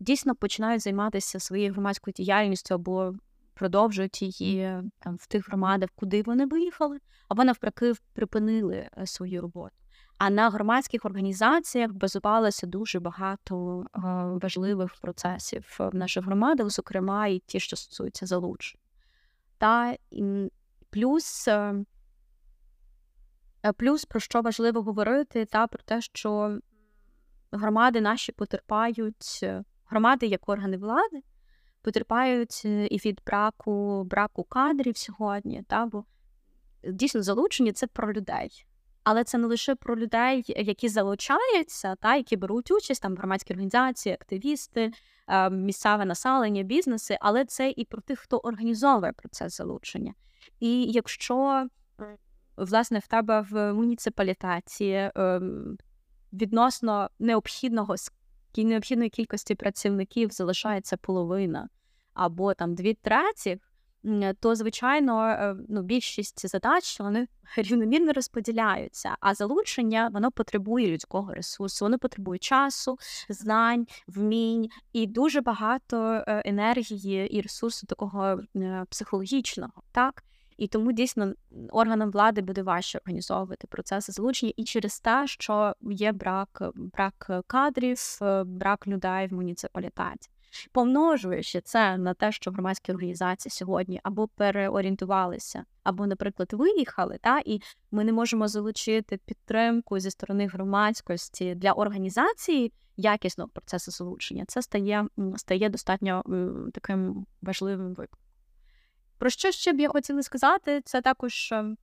[0.00, 3.14] дійсно починають займатися своєю громадською діяльністю або
[3.60, 9.74] продовжують її там в тих громадах, куди вони виїхали, або навпаки припинили свою роботу.
[10.18, 14.00] А на громадських організаціях базувалося дуже багато е,
[14.42, 18.80] важливих процесів в наших громадах, зокрема і ті, що стосуються залучень.
[19.58, 19.96] Та
[20.90, 21.84] плюс, е,
[23.64, 26.58] е, плюс про що важливо говорити, та про те, що
[27.52, 29.46] громади наші потерпають,
[29.86, 31.22] громади як органи влади
[31.82, 35.62] потерпають і від браку браку кадрів сьогодні.
[35.68, 36.04] Та, бо
[36.84, 38.66] дійсно залучення це про людей.
[39.04, 44.14] Але це не лише про людей, які залучаються, та які беруть участь там громадські організації,
[44.14, 44.92] активісти,
[45.50, 50.14] місцеве населення, бізнеси, але це і про тих, хто організовує процес залучення.
[50.60, 51.66] І якщо
[52.56, 55.76] власне в тебе в муніципалітеті ем,
[56.32, 57.96] відносно необхідного
[58.58, 61.68] необхідної кількості працівників залишається половина
[62.14, 63.58] або там дві треті,
[64.40, 69.16] то звичайно е, ну, більшість задач вони рівномірно розподіляються.
[69.20, 76.42] А залучення воно потребує людського ресурсу, воно потребує часу, знань, вмінь і дуже багато е,
[76.44, 79.82] енергії і ресурсу такого е, психологічного.
[79.92, 80.24] так?
[80.60, 81.32] І тому дійсно
[81.70, 87.98] органам влади буде важче організовувати процеси залучення і через те, що є брак брак кадрів,
[88.44, 90.30] брак людей в муніципалітеті.
[90.72, 97.60] Помножуючи це на те, що громадські організації сьогодні або переорієнтувалися, або, наприклад, виїхали, та і
[97.90, 105.06] ми не можемо залучити підтримку зі сторони громадськості для організації якісного процесу залучення, це стає
[105.36, 106.22] стає достатньо
[106.74, 108.29] таким важливим викликом.
[109.20, 111.76] Про що ще б я хотіла сказати, це також ем,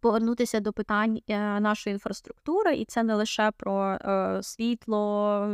[0.00, 5.48] повернутися до питань е, нашої інфраструктури, і це не лише про е, світло,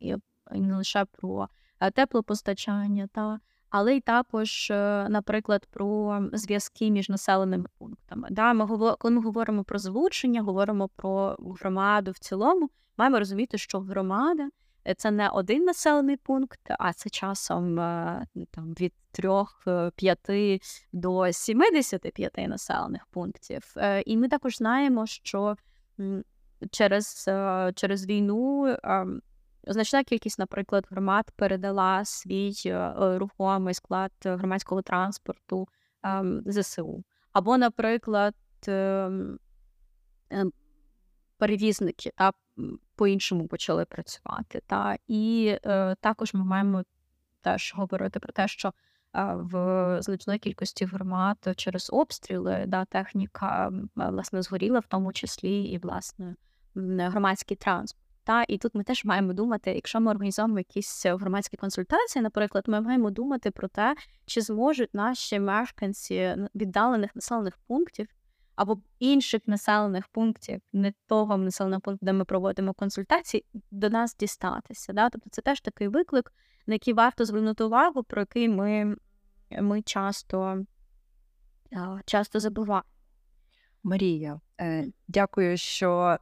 [0.00, 0.16] і
[0.50, 1.48] не лише про
[1.80, 3.40] е, теплопостачання, та,
[3.70, 4.70] але й також,
[5.08, 8.28] наприклад, про зв'язки між населеними пунктами.
[8.30, 8.66] Да, Ми
[8.98, 14.48] коли ми говоримо про залучення, говоримо про громаду в цілому, маємо розуміти, що громада.
[14.96, 17.76] Це не один населений пункт, а це часом
[18.50, 20.58] там від 3-5 е,
[20.92, 23.74] до 75 населених пунктів.
[23.76, 25.56] Е, і ми також знаємо, що
[26.70, 28.76] через, е, через війну.
[29.66, 32.52] Значна кількість, наприклад, громад передала свій
[32.98, 35.68] рухомий склад громадського транспорту
[36.46, 37.04] ЗСУ.
[37.32, 38.34] Або, наприклад,
[38.68, 39.38] ем,
[40.30, 40.52] ем,
[41.38, 42.32] перевізники та
[42.96, 44.62] по-іншому почали працювати.
[44.66, 46.84] Та І е, також ми маємо
[47.40, 48.72] теж говорити про те, що е,
[49.34, 56.36] в значної кількості громад через обстріли да, техніка власне згоріла, в тому числі і власне
[56.74, 58.04] громадський транспорт.
[58.24, 62.80] Та і тут ми теж маємо думати, якщо ми організовуємо якісь громадські консультації, наприклад, ми
[62.80, 68.08] маємо думати про те, чи зможуть наші мешканці віддалених населених пунктів
[68.56, 74.92] або інших населених пунктів, не того населеного пункту, де ми проводимо консультації, до нас дістатися.
[74.92, 75.10] Да?
[75.10, 76.32] Тобто це теж такий виклик,
[76.66, 78.96] на який варто звернути увагу, про який ми
[79.50, 80.64] ми часто
[82.04, 82.84] часто забуваємо.
[83.82, 86.18] Марія, е, дякую, що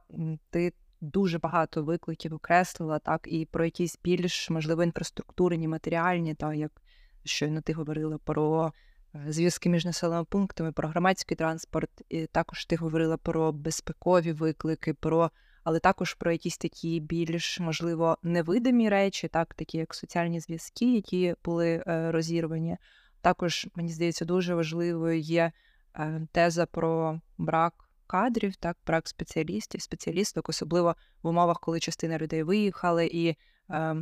[0.49, 6.71] ти дуже багато викликів окреслила, так, і про якісь більш, можливо, інфраструктурні, матеріальні, так, як
[7.23, 8.73] щойно ти говорила про
[9.27, 11.89] зв'язки між населеними пунктами, про громадський транспорт.
[12.09, 15.31] І Також ти говорила про безпекові виклики, про
[15.63, 21.35] але також про якісь такі більш, можливо, невидимі речі, так, такі як соціальні зв'язки, які
[21.45, 22.77] були е, розірвані.
[23.21, 25.51] Також, мені здається, дуже важливою є
[25.95, 27.73] е, теза про брак
[28.07, 33.35] кадрів, так, брак спеціалістів, спеціалісток, особливо в умовах, коли частина людей виїхали, і,
[33.69, 33.95] е,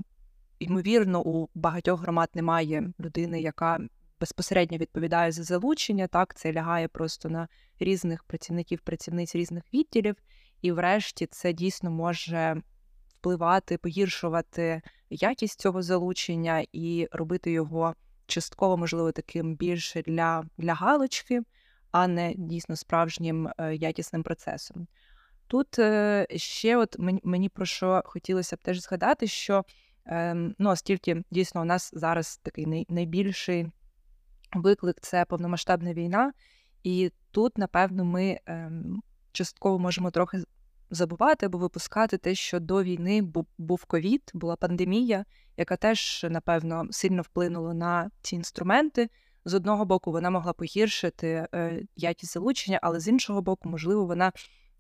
[0.59, 3.79] ймовірно, у багатьох громад немає людини, яка
[4.21, 6.07] безпосередньо відповідає за залучення.
[6.07, 7.47] Так, це лягає просто на
[7.79, 10.15] різних працівників, працівниць різних відділів,
[10.61, 12.61] і, врешті, це дійсно може
[13.07, 21.41] впливати, погіршувати якість цього залучення і робити його частково, можливо, таким більше для, для галочки,
[21.91, 24.87] а не дійсно справжнім е, якісним процесом.
[25.47, 29.65] Тут е, ще, от мені про що хотілося б теж згадати, що
[30.05, 33.71] ем, ну, оскільки дійсно у нас зараз такий найбільший
[34.53, 36.33] виклик це повномасштабна війна,
[36.83, 40.43] і тут, напевно, ми ем, частково можемо трохи
[40.89, 43.21] забувати або випускати те, що до війни
[43.57, 45.25] був ковід, була пандемія,
[45.57, 49.09] яка теж, напевно, сильно вплинула на ці інструменти.
[49.45, 54.31] З одного боку, вона могла погіршити е, якість залучення, але з іншого боку, можливо, вона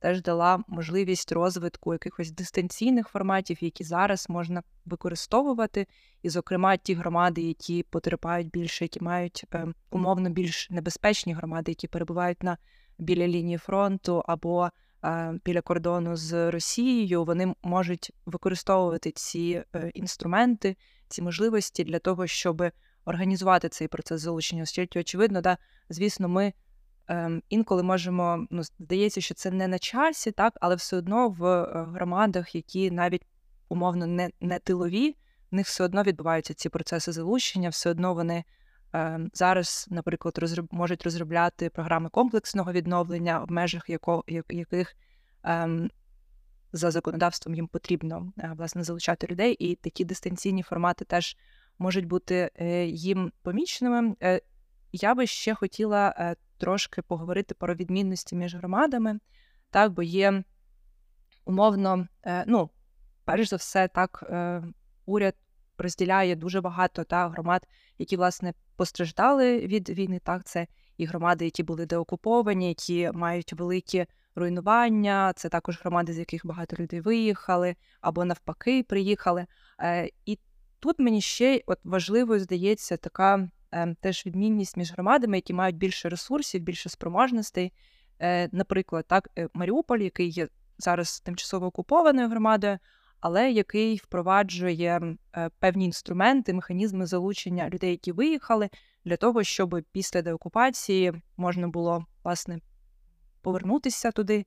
[0.01, 5.87] теж дала можливість розвитку якихось дистанційних форматів, які зараз можна використовувати.
[6.21, 11.87] І, зокрема, ті громади, які потерпають більше, які мають е, умовно більш небезпечні громади, які
[11.87, 12.57] перебувають на
[12.97, 14.69] біля лінії фронту або
[15.03, 20.75] е, біля кордону з Росією, вони можуть використовувати ці е, інструменти,
[21.07, 22.63] ці можливості для того, щоб
[23.05, 24.63] організувати цей процес залучення.
[24.63, 25.57] Оскільки, очевидно, да,
[25.89, 26.53] звісно, ми
[27.07, 31.45] ем, інколи можемо, ну, здається, що це не на часі, так, але все одно в
[31.45, 33.25] е, громадах, які навіть
[33.69, 35.15] умовно не, не тилові,
[35.51, 38.43] в них все одно відбуваються ці процеси залучення, все одно вони
[38.95, 40.67] е, зараз, наприклад, розроб...
[40.71, 44.23] можуть розробляти програми комплексного відновлення, в межах яко...
[44.27, 44.95] яких
[45.45, 45.89] е,
[46.73, 51.37] за законодавством їм потрібно е, власне залучати людей, і такі дистанційні формати теж
[51.79, 54.15] можуть бути е, їм помічними.
[54.93, 59.19] Я би ще хотіла трошки поговорити про відмінності між громадами,
[59.69, 60.43] так, бо є
[61.45, 62.07] умовно,
[62.47, 62.69] ну,
[63.25, 64.31] перш за все, так,
[65.05, 65.35] уряд
[65.77, 70.19] розділяє дуже багато та громад, які власне постраждали від війни.
[70.23, 74.05] Так, це і громади, які були деокуповані, які мають великі
[74.35, 75.33] руйнування.
[75.35, 79.45] Це також громади, з яких багато людей виїхали або навпаки приїхали.
[79.79, 80.39] Е, і
[80.79, 83.49] тут мені ще от важливою здається така е,
[84.01, 87.73] теж відмінність між громадами, які мають більше ресурсів, більше спроможностей.
[88.19, 90.47] Е, наприклад, так, Маріуполь, який є
[90.77, 92.79] зараз тимчасово окупованою громадою,
[93.19, 95.17] але який впроваджує
[95.59, 98.69] певні інструменти, механізми залучення людей, які виїхали,
[99.05, 102.59] для того, щоб після деокупації можна було власне
[103.41, 104.45] повернутися туди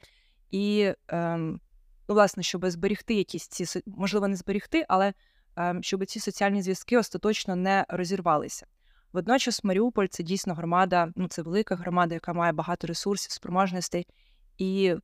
[0.51, 1.61] і, ем,
[2.09, 5.14] ну, власне, щоб зберігти якісь ці можливо, не зберігти, але
[5.57, 8.66] ем, щоб ці соціальні зв'язки остаточно не розірвалися.
[9.15, 14.07] Водночас, Маріуполь це дійсно громада, ну це велика громада, яка має багато ресурсів, спроможностей,
[14.59, 14.95] і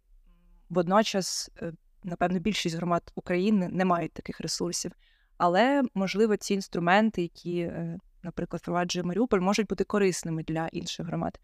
[0.68, 1.72] водночас, е,
[2.04, 4.92] напевно, більшість громад України не мають таких ресурсів.
[5.36, 11.40] Але, можливо, ці інструменти, які, е, наприклад, впроваджує Маріуполь, можуть бути корисними для інших громад.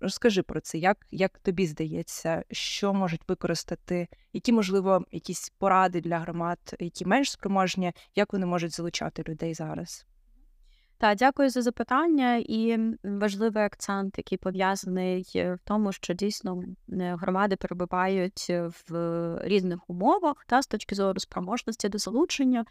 [0.00, 6.18] Розкажи про це, як як тобі здається, що можуть використати, які, можливо, якісь поради для
[6.18, 10.06] громад, які менш спроможні, як вони можуть залучати людей зараз?
[11.00, 18.50] Так, дякую за запитання і важливий акцент, який пов'язаний в тому, що дійсно громади перебувають
[18.90, 22.64] в різних умовах та з точки зору спроможності до залучення.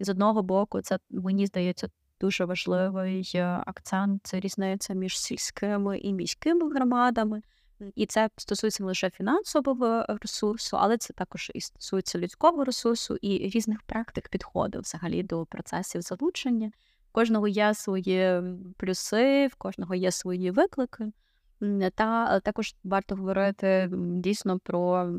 [0.00, 1.88] З одного боку, це мені здається
[2.20, 7.42] дуже важливий е, акцент це різниця між сільськими і міськими громадами.
[7.94, 13.50] І це стосується не лише фінансового ресурсу, але це також і стосується людського ресурсу і
[13.50, 16.72] різних практик підходу взагалі до процесів залучення.
[17.12, 18.42] Кожного є свої
[18.76, 21.12] плюси, в кожного є свої виклики.
[21.94, 25.12] Та також варто говорити дійсно про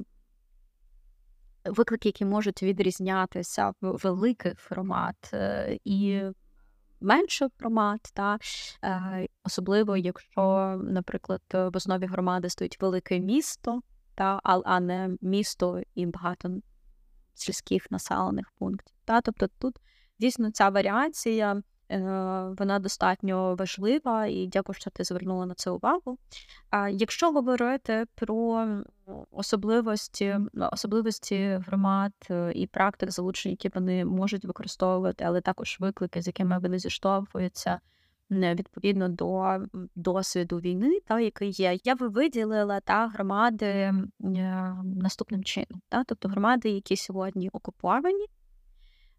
[1.66, 6.22] виклики, які можуть відрізнятися в великих громад е, і
[7.02, 8.38] менших громад, та
[8.84, 10.41] е, особливо якщо,
[10.84, 13.82] наприклад, в основі громади стоїть велике місто,
[14.16, 16.50] та а, не місто і багато
[17.34, 18.96] сільських населених пунктів.
[19.06, 19.76] Та тобто тут
[20.20, 21.62] дійсно ця варіація
[22.60, 26.18] вона достатньо важлива, і дякую, що ти звернула на це увагу.
[26.70, 28.68] А якщо говорити про
[29.32, 30.38] особливості
[30.72, 36.60] особливості громад е, і практик залучення, які вони можуть використовувати, але також виклики, з якими
[36.60, 37.80] вони зіштовхуються.
[38.32, 39.60] Відповідно до
[39.96, 43.94] досвіду війни, та який є, я би виділила та громади е,
[44.84, 45.82] наступним чином.
[45.90, 46.04] Та?
[46.04, 48.26] Тобто громади, які сьогодні окуповані,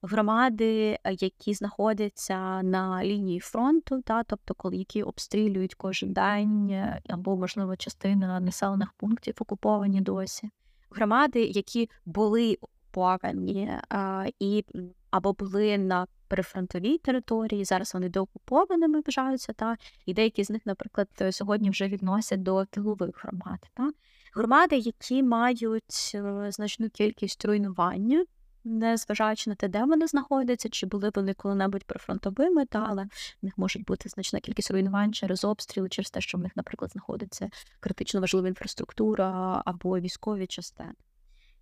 [0.06, 7.00] громади, е, які знаходяться на лінії фронту, та тобто, коли які обстрілюють кожен день, е,
[7.08, 10.50] або, можливо, частина населених пунктів окуповані досі,
[10.90, 14.64] громади, які були окуповані а, і
[15.10, 19.76] або були на прифронтовій території, зараз вони деокупованими вважаються, та
[20.06, 23.58] і деякі з них, наприклад, сьогодні вже відносять до тилових громад.
[23.74, 23.90] Та
[24.34, 28.24] громади, які мають е, значну кількість руйнування
[28.64, 33.08] не зважаючи на те, де вони знаходяться, чи були вони коли-небудь прифронтовими, та але в
[33.42, 37.50] них може бути значна кількість руйнувань через обстріли, через те, що в них, наприклад, знаходиться
[37.80, 40.94] критично важлива інфраструктура або військові частини.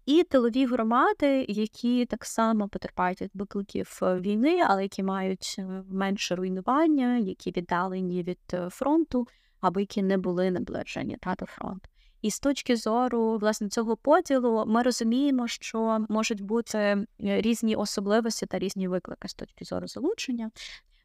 [0.07, 5.83] І тилові громади, які так само потерпають від викликів е, війни, але які мають е,
[5.89, 9.29] менше руйнування, які віддалені від е, фронту,
[9.61, 11.92] або які не були наближені та до фронту.
[12.23, 18.47] І з точки зору власне цього поділу ми розуміємо, що можуть бути е, різні особливості
[18.47, 20.51] та різні виклики з точки зору залучення.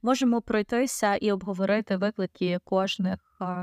[0.02, 3.20] Можемо пройтися і обговорити виклики кожних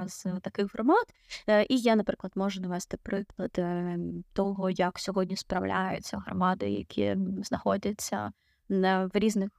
[0.07, 1.07] з таких громад.
[1.48, 3.98] Е, і я, наприклад, можу навести приклад е,
[4.32, 8.32] того, як сьогодні справляються громади, які знаходяться
[8.68, 9.50] в різних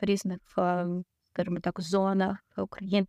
[0.00, 0.38] в різних,
[1.32, 3.06] скажімо так, зонах України.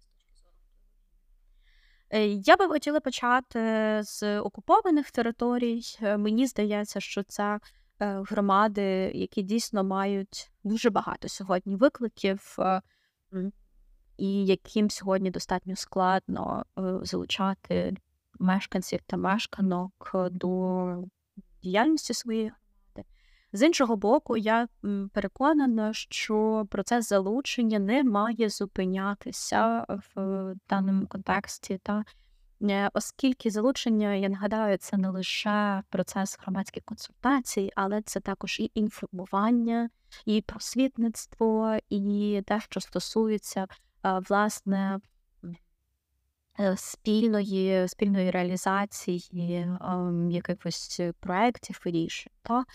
[2.09, 3.59] Е, я би хотіла почати
[4.03, 5.81] з окупованих територій.
[6.01, 7.59] Е, мені здається, що це
[7.99, 12.57] е, громади, які дійсно мають дуже багато сьогодні викликів,
[14.17, 16.65] і яким сьогодні достатньо складно
[17.01, 17.95] залучати
[18.39, 21.03] мешканців та мешканок до
[21.63, 22.51] діяльності своєї.
[23.53, 24.67] З іншого боку, я
[25.13, 29.85] переконана, що процес залучення не має зупинятися
[30.15, 32.03] в даному контексті, та
[32.61, 38.71] е, оскільки залучення, я нагадаю, це не лише процес громадських консультацій, але це також і
[38.73, 39.89] інформування,
[40.25, 43.67] і просвітництво, і те, що стосується
[44.03, 44.99] власне Е,
[46.75, 49.23] спільної спільної реалізації
[50.29, 52.33] якихось проєктів і рішень.
[52.41, 52.65] Та?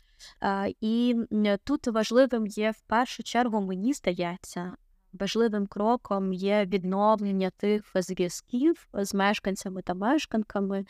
[0.81, 1.17] І
[1.65, 4.73] тут важливим є в першу чергу, мені здається,
[5.13, 10.85] важливим кроком є відновлення тих зв'язків з мешканцями та мешканками,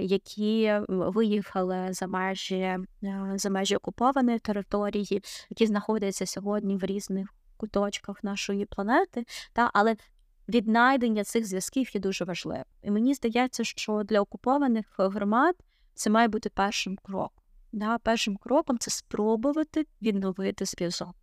[0.00, 2.78] які виїхали за межі
[3.34, 9.96] за межі окупованої території, які знаходяться сьогодні в різних куточках нашої планети, та але
[10.48, 12.64] віднайдення цих зв'язків є дуже важливим.
[12.82, 15.56] І мені здається, що для окупованих громад
[15.94, 17.44] це має бути першим кроком.
[17.72, 17.98] Да?
[17.98, 21.14] Першим кроком це спробувати відновити зв'язок.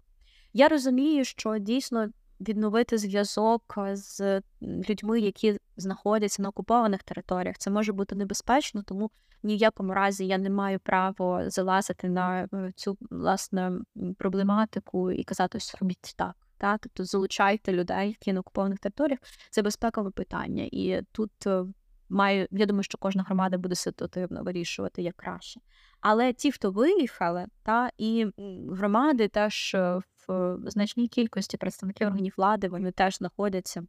[0.53, 2.09] Я розумію, що дійсно
[2.39, 9.11] відновити зв'язок з людьми, які знаходяться на окупованих територіях, це може бути небезпечно, тому
[9.43, 13.72] ні в якому разі я не маю права залазити на е, цю власне
[14.17, 16.36] проблематику і казати, що робіть так.
[16.62, 16.78] Та?
[16.78, 20.70] Тобто залучайте людей, які на окупованих територіях, це безпекове питання.
[20.72, 21.66] І тут е,
[22.09, 25.59] маю, я думаю, що кожна громада буде ситуативно вирішувати як краще.
[26.01, 28.28] Але ті, хто виїхали, та і
[28.72, 33.84] громади теж е, в значній кількості представників органів влади вони теж знаходяться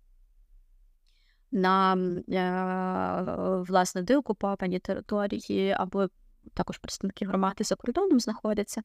[1.51, 1.97] на
[2.29, 6.09] е, власне деокупованій території, або
[6.55, 8.83] також представники громади за кордоном знаходяться.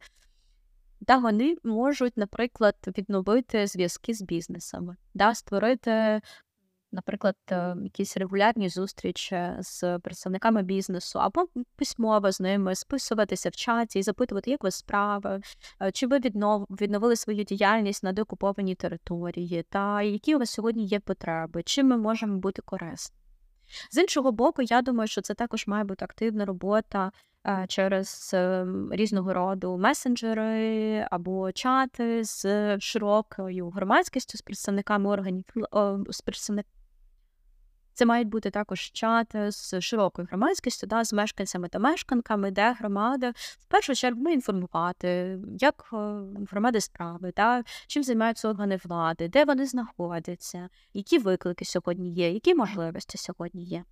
[1.06, 6.22] Та вони можуть, наприклад, відновити зв'язки з бізнесами, да, створити,
[6.92, 11.46] наприклад, е, якісь регулярні зустрічі з представниками бізнесу, або
[11.76, 15.42] письмово з ними списуватися в чаті і запитувати, як ви справи,
[15.82, 16.20] е, чи ви
[16.70, 21.98] відновили свою діяльність на деокупованій території, та які у вас сьогодні є потреби, чим ми
[21.98, 23.17] можемо бути корисні.
[23.92, 27.12] З іншого боку, я думаю, що це також має бути активна робота
[27.68, 35.44] через ем, різного роду месенджери або чати з широкою громадськістю, з представниками органів
[36.10, 36.77] з представниками.
[37.98, 43.34] Це мають бути також чати з широкою громадськістю, да, з мешканцями та мешканками, де громада
[43.38, 45.98] в першу чергу інформувати, як е,
[46.52, 52.56] громади справи, да, чим займаються органи влади, де вони знаходяться, які виклики сьогодні є, які
[52.56, 53.84] можливості сьогодні є.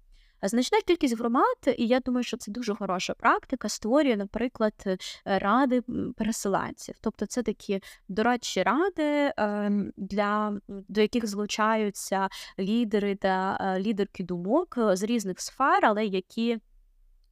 [0.42, 5.82] Значна кількість громад, і я думаю, що це дуже хороша практика, створює, наприклад, е, ради
[6.18, 6.96] переселенців.
[7.02, 12.30] Тобто це такі дорадчі ради, ем, для, до яких злучаються
[12.60, 16.60] лідери та е, лідерки думок з різних сфер, але які.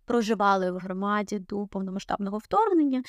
[0.05, 3.03] Проживали в громаді до повномасштабного вторгнення,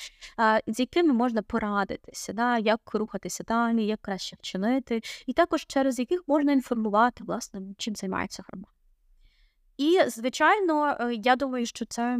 [0.67, 6.23] з якими можна порадитися, да, як рухатися далі, як краще вчинити, і також через яких
[6.27, 8.74] можна інформувати, власне, чим займається громада.
[9.77, 12.19] І, звичайно, е, я думаю, що це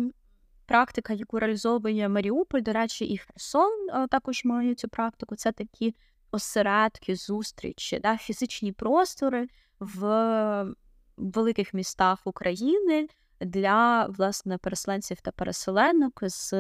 [0.66, 5.36] практика, яку реалізовує Маріуполь, до речі, і Херсон е, також має цю практику.
[5.36, 5.96] Це такі
[6.32, 9.48] осередки, зустрічі, да, фізичні простори
[9.80, 10.74] в
[11.18, 13.08] великих містах України
[13.42, 16.54] для власне переселенців та переселенок з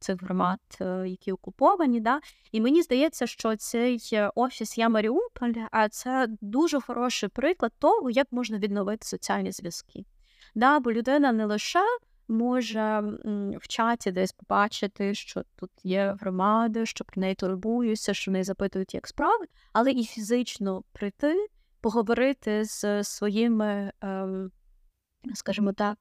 [0.00, 2.00] цих громад, е, які окуповані.
[2.00, 2.20] Да?
[2.52, 4.00] І мені здається, що цей
[4.34, 10.04] офіс Я Маріуполь, а це дуже хороший приклад того, як можна відновити соціальні зв'язки.
[10.54, 10.80] Да?
[10.80, 11.80] Бо людина не лише
[12.28, 13.02] може
[13.60, 18.94] в чаті десь побачити, що тут є громади, що про неї турбуються, що неї запитують,
[18.94, 21.46] як справи, але і фізично прийти,
[21.80, 23.92] поговорити з своїми.
[24.00, 24.50] Ем,
[25.34, 25.98] скажімо так,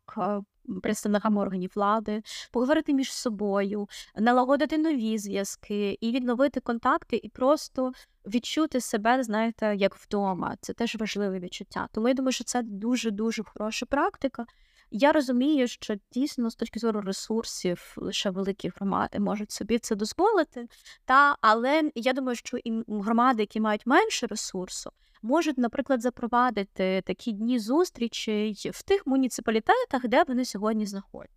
[0.84, 7.92] представниками органів влади, поговорити між собою, налагодити нові зв'язки і відновити контакти, і просто
[8.26, 10.56] відчути себе, знаєте, як вдома.
[10.62, 11.88] Це теж важливе відчуття.
[11.92, 14.46] Тому я думаю, що це дуже дуже хороша практика.
[14.92, 20.68] Я розумію, що дійсно з точки зору ресурсів лише великі громади можуть собі це дозволити.
[21.06, 24.92] Та але я думаю, що і громади, які мають менше ресурсу,
[25.26, 31.36] можуть, наприклад, запровадити такі дні зустрічей в тих муніципалітетах, де вони сьогодні знаходяться.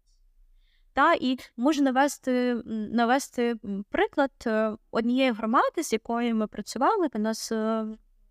[0.93, 2.55] Та, І можу навести
[2.93, 3.55] навести
[3.91, 7.87] приклад е, однієї громади, з якою ми працювали, вона з е,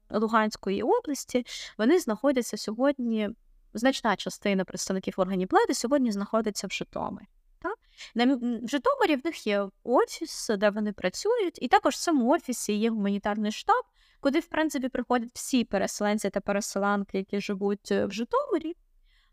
[0.09, 1.45] Луганської області,
[1.77, 3.29] вони знаходяться сьогодні,
[3.73, 7.25] значна частина представників органів влади сьогодні знаходиться в Житомирі.
[7.61, 7.77] Так?
[8.15, 12.89] В Житомирі в них є офіс, де вони працюють, і також в цьому офісі є
[12.89, 13.83] гуманітарний штаб,
[14.27, 18.75] куди, в принципі, приходять всі переселенці та переселенки, які живуть е, в Житомирі.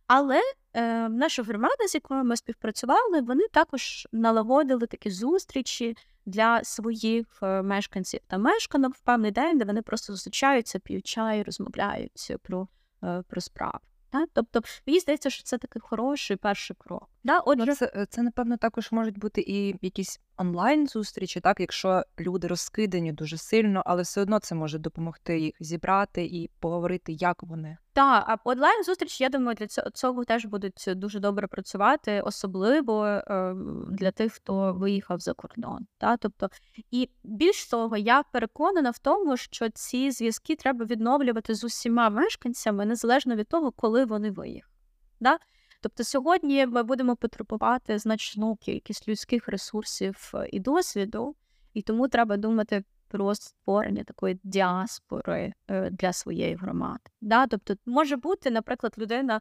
[0.07, 0.41] Але
[0.75, 7.63] е, наша громада, з якою ми співпрацювали, вони також налагодили такі зустрічі для своїх е,
[7.63, 12.69] мешканців та мешканок в певний день, де вони просто зустрічаються, п'ють чай, розмовляють про,
[13.05, 13.79] е, про справи.
[14.11, 14.29] Так?
[14.33, 17.09] Тобто, мені здається, що це такий хороший перший крок.
[17.25, 17.35] Да?
[17.35, 23.13] Ну, Отже, це, це, напевно, також можуть бути і якісь онлайн-зустрічі, так, якщо люди розкидані
[23.13, 27.77] дуже сильно, але все одно це може допомогти їх зібрати і поговорити, як вони.
[27.93, 33.07] Так, а онлайн зустріч, я думаю, для цього, цього теж будуть дуже добре працювати, особливо
[33.07, 33.55] е,
[33.91, 35.87] для тих, хто виїхав за кордон.
[35.99, 36.17] Та?
[36.17, 36.49] Тобто,
[36.91, 42.87] і більш того, я переконана в тому, що ці зв'язки треба відновлювати з усіма мешканцями,
[42.87, 44.75] незалежно від того, коли вони виїхали.
[45.21, 45.39] Да?
[45.85, 51.37] Тобто сьогодні ми будемо потребувати значну кількість людських ресурсів е, і досвіду,
[51.75, 57.01] і тому треба думати про створення такої діаспори е, для своєї громади.
[57.21, 57.47] Да?
[57.47, 59.41] Тобто, може бути, наприклад, людина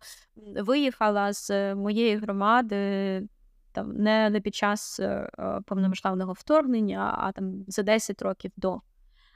[0.55, 3.27] виїхала з моєї громади.
[3.71, 5.29] Там не не під час е,
[5.65, 8.81] повномасштабного вторгнення, а там за 10 років до.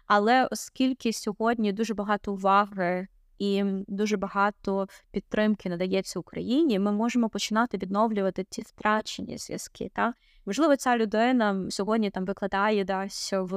[0.05, 3.07] Але оскільки сьогодні дуже багато уваги
[3.39, 9.91] і дуже багато підтримки надається Україні, ми можемо починати відновлювати ті втрачені зв'язки.
[9.93, 10.13] Та?
[10.45, 13.53] Можливо, ця людина сьогодні там викладає десь в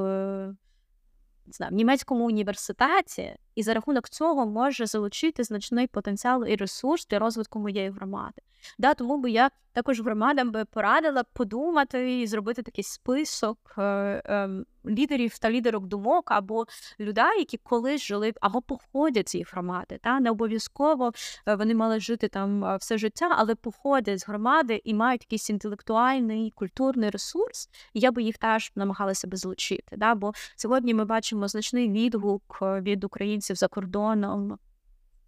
[1.45, 7.07] не знаю, в німецькому університеті, і за рахунок цього може залучити значний потенціал і ресурс
[7.07, 8.41] для розвитку моєї громади.
[8.79, 14.49] Да, Тому би я також громадам би порадила подумати і зробити такий список е, е,
[14.85, 16.65] лідерів та лідерок думок або
[16.99, 19.99] людей, які колись жили або походять з громади.
[20.01, 21.11] Та Не обов'язково
[21.47, 25.49] е, вони мали жити там е, все життя, але походять з громади і мають якийсь
[25.49, 27.69] інтелектуальний культурний ресурс.
[27.93, 29.97] І я би їх теж намагалася би залучити.
[29.97, 30.15] Да?
[30.15, 33.03] Бо сьогодні ми бачимо значний відгук е, від
[33.41, 34.57] українців за кордоном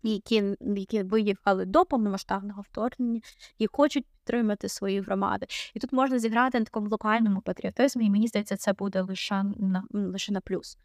[0.05, 3.21] які які виїхали до повномасштабного вторгнення
[3.57, 5.45] і хочуть підтримати свої громади.
[5.73, 9.83] І тут можна зіграти на такому локальному патріотизмі, і мені здається, це буде лише на
[9.91, 10.77] лише на плюс.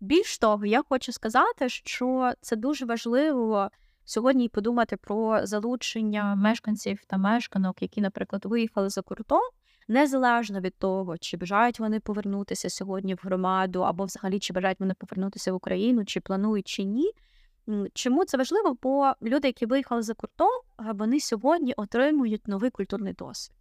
[0.00, 3.70] Більш того, я хочу сказати, що це дуже важливо
[4.04, 9.50] сьогодні подумати про залучення мешканців та мешканок, які, наприклад, виїхали за кордон.
[9.88, 14.94] Незалежно від того, чи бажають вони повернутися сьогодні в громаду, або взагалі чи бажають вони
[14.94, 17.10] повернутися в Україну, чи планують, чи ні.
[17.94, 18.76] Чому це важливо?
[18.82, 20.60] Бо люди, які виїхали за кордон,
[20.94, 23.56] вони сьогодні отримують новий культурний досвід.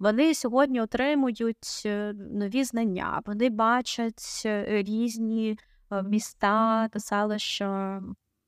[0.00, 5.58] Вони сьогодні отримують е, нові знання, вони бачать е, різні
[5.92, 8.02] е, міста та селища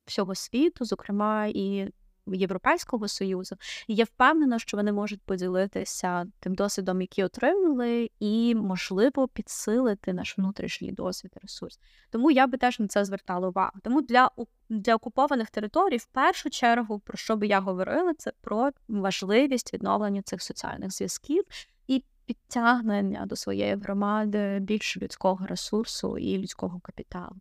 [0.05, 1.89] всього світу, зокрема і
[2.27, 3.55] Європейського союзу,
[3.87, 10.37] і я впевнена, що вони можуть поділитися тим досвідом, який отримали, і можливо підсилити наш
[10.37, 11.79] внутрішній досвід ресурс.
[12.09, 13.71] Тому я би теж на це звертала увагу.
[13.83, 14.29] Тому для
[14.69, 20.21] для окупованих територій, в першу чергу, про що би я говорила, це про важливість відновлення
[20.21, 21.43] цих соціальних зв'язків
[21.87, 27.35] і підтягнення до своєї громади більш людського ресурсу і людського капіталу.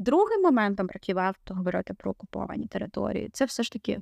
[0.00, 4.00] Другим моментом, про який варто говорити про окуповані території, це все ж таки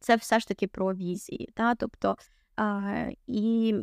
[0.00, 1.52] це все ж таки про візії.
[1.54, 1.74] Та?
[1.74, 2.16] Тобто,
[2.56, 3.74] а, І,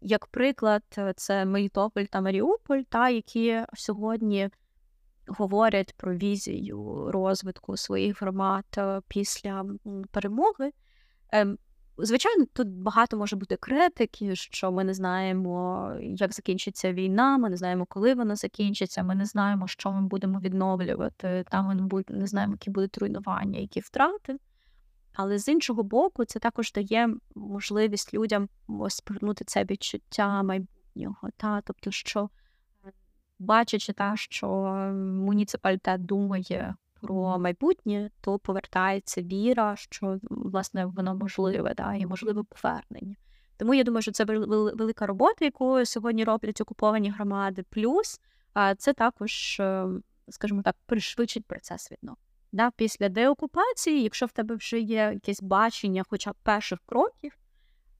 [0.00, 0.82] як приклад,
[1.16, 4.50] це Мелітополь та Маріуполь, та, які сьогодні
[5.26, 9.64] говорять про візію розвитку своїх громад е, після
[10.10, 10.72] перемоги.
[11.98, 17.56] Звичайно, тут багато може бути критики, що ми не знаємо, як закінчиться війна, ми не
[17.56, 22.52] знаємо, коли вона закінчиться, ми не знаємо, що ми будемо відновлювати, там ми не знаємо,
[22.52, 24.36] які будуть руйнування, які втрати.
[25.14, 28.48] Але з іншого боку, це також дає можливість людям
[29.04, 31.28] повернути це відчуття майбутнього.
[31.36, 31.60] Та?
[31.60, 32.30] Тобто, що
[33.38, 34.48] бачачи те, що
[34.94, 43.16] муніципалітет думає про майбутнє, то повертається віра, що власне воно можливе, да, і можливе повернення.
[43.56, 47.64] Тому я думаю, що це велика робота, яку сьогодні роблять окуповані громади.
[47.70, 48.20] Плюс
[48.78, 49.86] це також, е,
[50.28, 52.22] скажімо так, пришвидшить процес відновлення.
[52.52, 57.38] Да, Після деокупації, якщо в тебе вже є якесь бачення, хоча б перших кроків,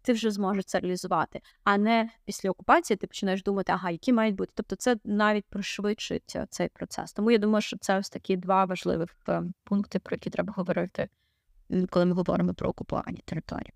[0.02, 4.34] ти вже зможеш це реалізувати, а не після окупації ти починаєш думати, ага, які мають
[4.34, 4.52] бути.
[4.54, 7.12] Тобто, це навіть пришвидшить е, цей процес.
[7.12, 11.08] Тому я думаю, що це ось такі два важливих е, пункти, про які треба говорити,
[11.90, 13.72] коли ми говоримо про окуповані території.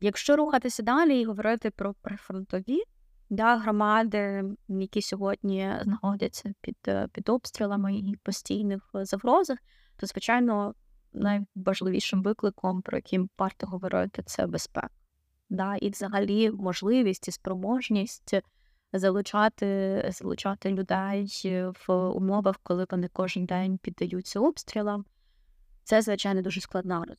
[0.00, 2.82] Якщо рухатися далі і говорити про прифронтові
[3.30, 9.58] да, громади, які сьогодні знаходяться під е, під обстрілами і постійних загрозах,
[9.96, 10.74] то звичайно
[11.12, 14.88] найважливішим викликом, про який варто говорити, це безпека.
[15.50, 15.76] Да?
[15.76, 18.40] І взагалі можливість і спроможність
[18.92, 21.28] залучати залучати людей
[21.86, 25.04] в умовах, коли вони кожен день піддаються обстрілам.
[25.84, 27.16] це, звичайно, дуже складна розмова.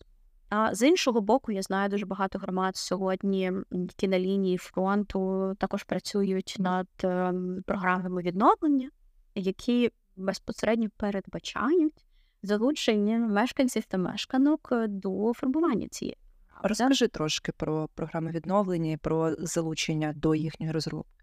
[0.49, 5.83] А з іншого боку, я знаю дуже багато громад сьогодні, які на лінії фронту також
[5.83, 8.89] працюють над ем, програмами відновлення,
[9.35, 12.05] які безпосередньо передбачають
[12.43, 16.17] залучення мешканців та мешканок е, до формування цієї.
[16.63, 21.21] Розкажи трошки про програми відновлення і про залучення до їхньої розробки.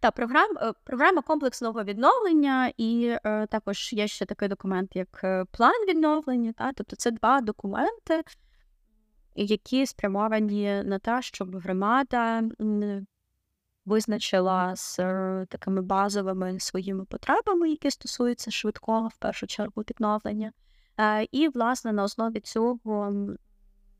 [0.00, 5.44] Та програм, е, програма комплексного відновлення, і е, також є ще такий документ, як е,
[5.50, 6.52] план відновлення.
[6.52, 6.72] Та?
[6.72, 8.22] Тобто це два документи,
[9.34, 12.42] які спрямовані на те, щоб громада
[13.86, 20.52] визначила з е, такими базовими своїми потребами, які стосуються швидкого, в першу чергу, відновлення.
[21.00, 22.78] Е, і, власне, на основі цього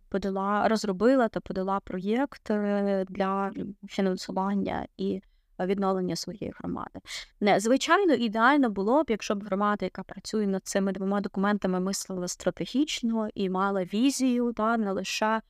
[0.09, 3.53] подала, розробила та подала проєкт е, для
[3.89, 5.23] фінансування і
[5.61, 7.01] відновлення своєї громади.
[7.41, 12.29] Не звичайно, ідеально було б, якщо б громада, яка працює над цими двома документами, мислила
[12.29, 15.41] стратегічно і мала візію, та не лише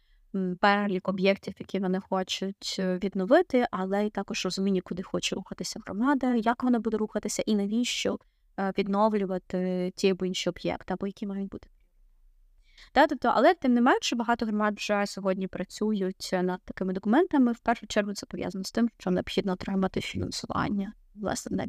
[0.61, 6.34] перелік об'єктів, які вони хочуть е, відновити, але й також розуміння, куди хоче рухатися громада,
[6.34, 8.18] як вона буде рухатися, і навіщо
[8.59, 11.68] е, відновлювати ті або інші об'єкти, або які мають бути.
[12.93, 17.53] Та, тобто, але тим не менше багато громад вже сьогодні працюють над такими документами.
[17.53, 21.66] В першу чергу це пов'язано з тим, що необхідно отримати фінансування власне на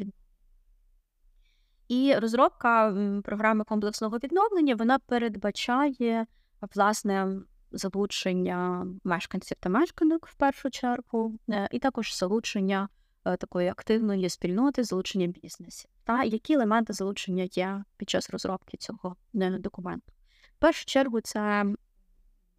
[1.87, 6.25] І розробка програми комплексного відновлення вона передбачає
[6.75, 7.41] власне
[7.71, 12.89] залучення мешканців та мешканок в першу чергу, е, і також залучення
[13.25, 15.91] е, такої активної спільноти, залучення бізнесів.
[16.03, 20.13] Та які елементи залучення є під час розробки цього е, документу?
[20.57, 21.65] В першу чергу це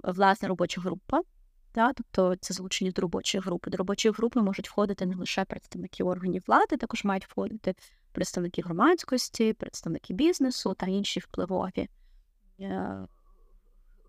[0.04, 1.22] власне робоча група.
[1.72, 3.70] Та, тобто це залучення до робочої групи.
[3.70, 7.74] До робочої групи можуть входити не лише представники органів влади, також мають входити
[8.12, 11.88] представники громадськості, представники бізнесу та інші впливові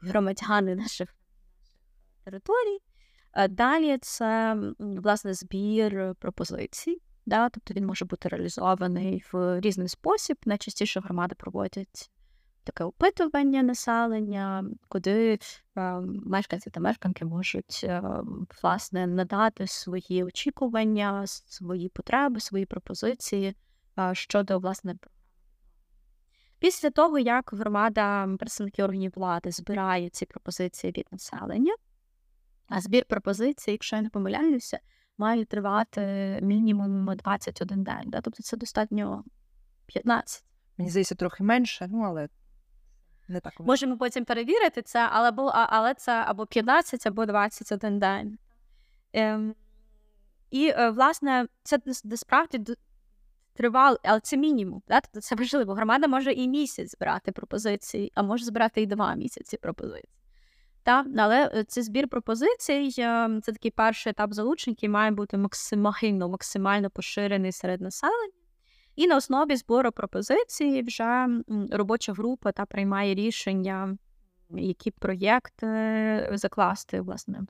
[0.02, 1.16] громадяни наших
[2.24, 2.80] територій.
[3.50, 7.02] Далі це власне збір пропозицій.
[7.26, 7.50] Да?
[7.50, 10.38] Тобто він може бути реалізований в різний спосіб.
[10.46, 12.12] Найчастіше громади проводять
[12.64, 15.40] таке опитування населення, куди
[15.78, 18.04] е, мешканці та мешканки можуть е,
[18.64, 23.56] власне надати свої очікування, свої потреби, свої пропозиції
[24.00, 24.96] е, щодо власне
[26.60, 31.74] Після того, як громада представників органів влади збирає ці пропозиції від населення,
[32.68, 34.80] а збір пропозицій, якщо я не помиляюся,
[35.18, 36.02] має тривати
[36.42, 38.04] мінімум 21 день.
[38.06, 38.22] Да?
[38.22, 39.24] Тобто це достатньо
[39.86, 40.44] 15.
[40.78, 42.30] Мені здається, трохи менше, ну але
[43.28, 43.60] не так.
[43.60, 48.38] Можемо потім перевірити це, але але це або 15, або 21 день.
[49.14, 49.56] Ем,
[50.52, 52.76] І, е, власне, це насправді
[53.60, 54.82] тривали, але це мінімум.
[54.88, 55.02] Да?
[55.02, 55.74] Тобто це важливо.
[55.74, 60.10] Громада може і місяць збирати пропозиції, а може збирати і два місяці пропозицій.
[60.84, 61.06] Та?
[61.18, 66.30] Але е, це збір пропозицій, е, це такий перший етап залучень, який має бути максимально
[66.30, 68.34] максимально поширений серед населення.
[68.96, 71.28] І на основі збору пропозицій вже
[71.72, 73.98] робоча група та приймає рішення,
[74.50, 77.42] які проєкти закласти власне,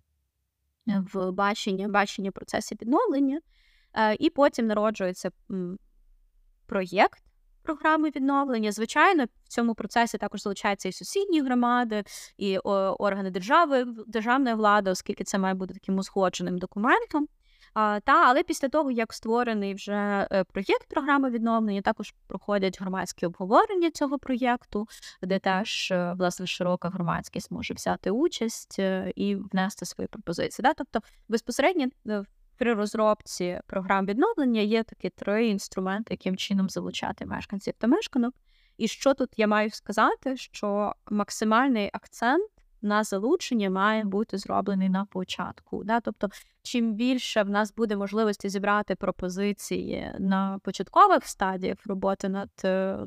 [0.86, 3.42] в бачення бачення процесів відновлення.
[3.94, 5.32] Е, і потім народжується
[6.70, 7.24] проєкт
[7.64, 8.72] програми відновлення.
[8.72, 12.04] Звичайно, в цьому процесі також залучаються і сусідні громади,
[12.38, 17.28] і органи держави, державної влади, оскільки це має бути таким узгодженим документом.
[17.74, 23.26] А, Та, але після того, як створений вже е, проєкт програми відновлення, також проходять громадські
[23.26, 24.88] обговорення цього проєкту,
[25.22, 30.64] де теж е, власне широка громадськість може взяти участь е, і внести свої пропозиції.
[30.64, 30.74] Да?
[30.74, 31.00] Тобто
[31.30, 31.86] безпосередньо
[32.60, 38.36] при розробці програм відновлення є такі три інструменти, яким чином залучати мешканців та мешканок.
[38.78, 42.50] І що тут я маю сказати, що максимальний акцент
[42.82, 45.84] на залучення має бути зроблений на початку.
[45.84, 46.00] Да?
[46.00, 46.30] Тобто,
[46.64, 52.98] чим більше в нас буде можливості зібрати пропозиції на початкових стадіях роботи над е,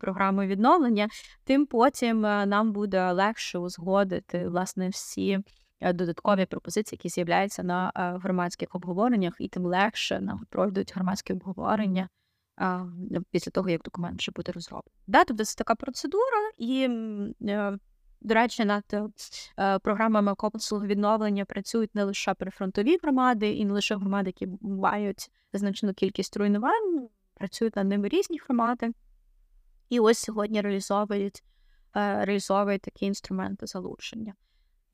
[0.00, 1.08] програмою відновлення,
[1.44, 5.38] тим потім е, нам буде легше узгодити власне всі.
[5.80, 11.32] Е, додаткові пропозиції, які з'являються на е, громадських обговореннях, і тим легше нам пройдуть громадські
[11.32, 12.08] обговорення
[13.30, 14.92] після того, як документ вже буде розроблений.
[15.06, 16.88] Да, тобто це така процедура, і,
[17.42, 17.78] е,
[18.20, 19.12] до речі, над
[19.82, 25.94] програмами комплексного відновлення працюють не лише прифронтові громади, і не лише громади, які мають значну
[25.94, 28.92] кількість руйнувань, працюють над ними різні громади.
[29.88, 31.44] І ось сьогодні реалізовують
[31.94, 34.34] реалізовують такі інструменти залучення.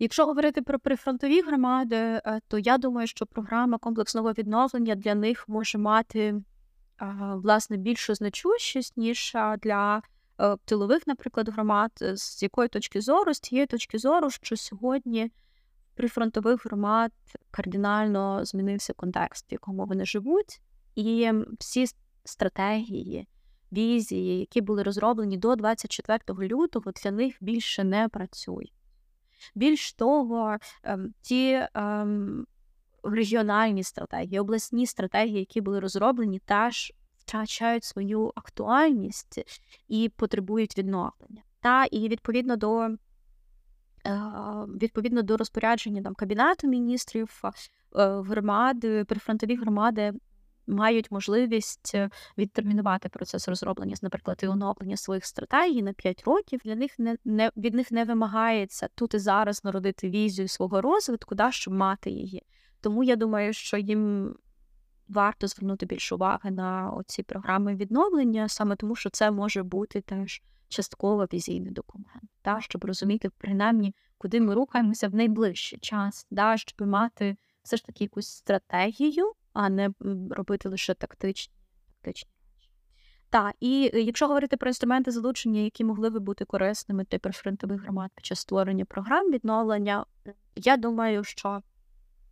[0.02, 5.48] Якщо говорити про прифронтові громади, е, то я думаю, що програма комплексного відновлення для них
[5.48, 6.34] може мати
[7.34, 10.02] власне більшу значущість, ніж для
[10.40, 15.30] е, тилових, наприклад, громад, з якої точки зору, з тієї точки зору, що сьогодні
[15.94, 17.12] при фронтових громад
[17.50, 20.60] кардинально змінився контекст, в якому вони живуть,
[20.94, 21.86] і всі
[22.24, 23.28] стратегії,
[23.72, 28.81] візії, які були розроблені до 24 лютого, для них більше не працюють.
[29.54, 32.46] Більш того, ем, ті ем,
[33.02, 41.42] регіональні стратегії, обласні стратегії, які були розроблені, теж втрачають свою актуальність і потребують відновлення.
[41.60, 42.96] Та і відповідно до е,
[44.82, 47.50] відповідно до розпорядження там кабінету міністрів, е,
[48.20, 50.12] громади, прифронтові громади
[50.72, 56.60] мають можливість е, відтермінувати процес розроблення, наприклад, і оновлення своїх стратегій на 5 років.
[56.64, 61.34] Для них не, не від них не вимагається тут і зараз народити візію свого розвитку,
[61.34, 62.42] да, щоб мати її.
[62.80, 64.34] Тому я думаю, що їм
[65.08, 70.42] варто звернути більше уваги на ці програми відновлення, саме тому, що це може бути теж
[70.68, 76.88] частково візійний документ, да, щоб розуміти, принаймні, куди ми рухаємося в найближчий час, да, щоб
[76.88, 79.90] мати все ж таки якусь стратегію, а не
[80.30, 81.54] робити лише тактичні
[82.02, 82.30] тактичні.
[83.30, 87.82] Так, і е, якщо говорити про інструменти залучення, які могли би бути корисними для прифронтових
[87.82, 90.04] громад під час створення програм відновлення,
[90.56, 91.62] я думаю, що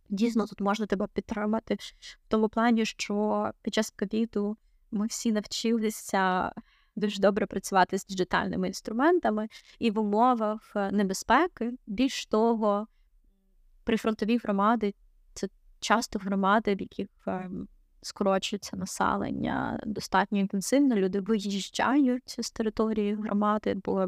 [0.09, 4.57] дійсно тут можна тебе підтримати в тому плані, що під час ковіду
[4.91, 6.51] ми всі навчилися
[6.95, 9.47] дуже добре працювати з діджитальними інструментами
[9.79, 11.73] і в умовах е, небезпеки.
[11.87, 12.87] Більш того,
[13.83, 14.93] прифронтові громади
[15.81, 17.67] часто громади, в яких ем,
[18.01, 20.95] скорочується населення достатньо інтенсивно.
[20.95, 24.07] Люди виїжджають з території громади, бо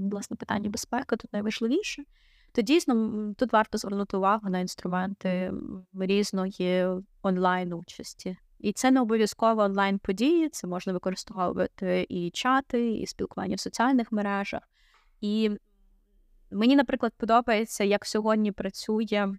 [0.00, 2.04] власне питання безпеки тут найважливіше.
[2.52, 5.52] То дійсно тут варто звернути увагу на інструменти
[5.94, 6.86] різної
[7.22, 8.36] онлайн участі.
[8.58, 14.12] І це не обов'язково онлайн події, це можна використовувати і чати, і спілкування в соціальних
[14.12, 14.62] мережах.
[15.20, 15.50] І
[16.50, 19.34] мені, наприклад, подобається, як сьогодні працює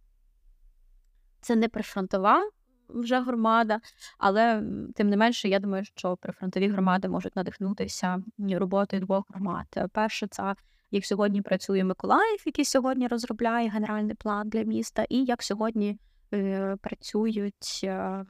[1.45, 2.49] це не прифронтова
[2.89, 3.79] вже громада,
[4.17, 4.63] але
[4.95, 9.65] тим не менше, я думаю, що прифронтові громади можуть надихнутися роботою двох громад.
[9.91, 10.55] Перше, це
[10.91, 15.99] як сьогодні працює Миколаїв, який сьогодні розробляє генеральний план для міста, і як сьогодні
[16.33, 17.81] е, працюють.
[17.83, 18.25] Е,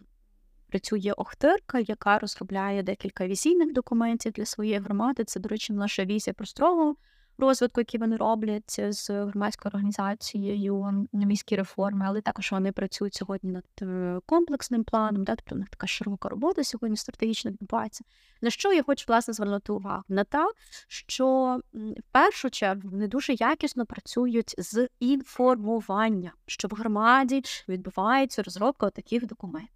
[0.67, 5.23] Працює Охтирка, яка розробляє декілька візійних документів для своєї громади.
[5.23, 6.95] Це, до речі, наша візія простого
[7.37, 13.65] розвитку, який вони роблять з громадською організацією міські реформи, але також вони працюють сьогодні над
[13.81, 18.03] е, комплексним планом, да, тобто в них така широка робота сьогодні стратегічно відбувається.
[18.41, 20.03] На що я хочу власне звернути увагу?
[20.09, 20.51] На те,
[20.87, 28.89] що в першу чергу вони дуже якісно працюють з інформуванням, що в громаді відбувається розробка
[28.89, 29.69] таких документів.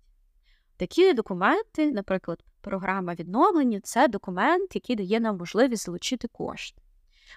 [0.78, 6.82] Такі документи, наприклад, програма відновлення це документ, який дає нам можливість залучити кошти.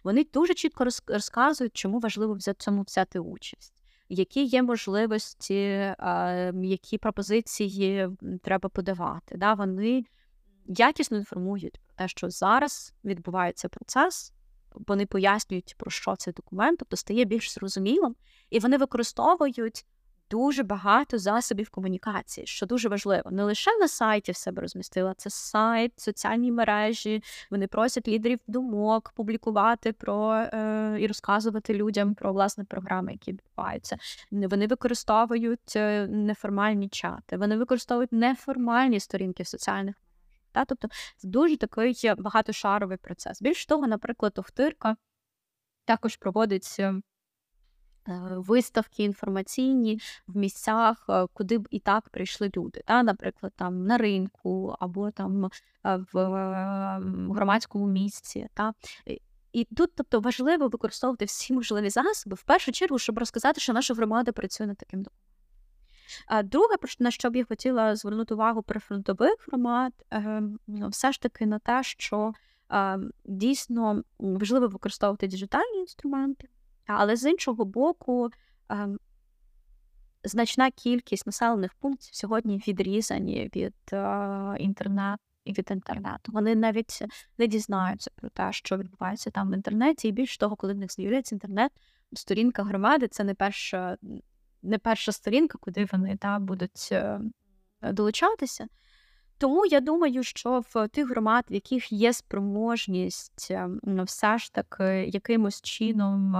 [0.05, 3.74] Вони дуже чітко розказують, чому важливо в цьому взяти участь.
[4.09, 5.95] Які є можливості,
[6.62, 8.09] які пропозиції
[8.43, 9.36] треба подавати.
[9.36, 9.55] Да?
[9.55, 10.05] Вони
[10.66, 14.32] якісно інформують про те, що зараз відбувається процес,
[14.74, 18.16] вони пояснюють, про що цей документ, тобто стає більш зрозумілим,
[18.51, 19.86] і вони використовують
[20.33, 23.30] дуже багато засобів комунікації, що дуже важливо.
[23.30, 27.22] Не лише на сайті в себе розмістила, це сайт, соціальні мережі.
[27.51, 33.97] Вони просять лідерів думок публікувати про е, і розказувати людям про власне програми, які відбуваються.
[34.30, 40.03] Вони використовують е, неформальні чати, вони використовують неформальні сторінки в соціальних мережах.
[40.53, 40.64] Та?
[40.64, 40.89] Тобто
[41.22, 43.43] дуже такий багатошаровий процес.
[43.43, 44.97] Більш того, наприклад, Охтирка
[45.85, 46.95] також проводить Е,
[48.31, 53.99] виставки інформаційні в місцях, е, куди б і так прийшли люди, та, наприклад, там на
[53.99, 55.51] ринку або там е,
[56.13, 56.19] в
[57.35, 58.49] громадському місці.
[58.55, 58.75] Та.
[59.53, 63.95] І тут, тобто, важливо використовувати всі можливі засоби в першу чергу, щоб розказати, що наша
[63.95, 65.33] громада працює над таким документом.
[66.45, 69.93] Друге, на що б я хотіла звернути увагу прифронтових громад,
[70.67, 72.33] ну, все ж таки на те, що
[73.25, 76.49] дійсно важливо використовувати діджитальні інструменти.
[76.87, 78.30] Але з іншого боку,
[78.68, 78.99] ем,
[80.24, 86.33] значна кількість населених пунктів сьогодні відрізані від е, інтернету і від інтернету.
[86.33, 87.03] Вони навіть
[87.39, 90.93] не дізнаються про те, що відбувається там в інтернеті, і більш того, коли в них
[90.93, 91.72] з'являється інтернет,
[92.12, 93.97] сторінка громади це не перша
[94.62, 97.20] не перша сторінка, куди вони та, будуть е,
[97.83, 98.66] долучатися.
[99.39, 104.85] Тому я думаю, що в тих громад, в яких є спроможність ем, все ж таки
[104.85, 106.37] якимось чином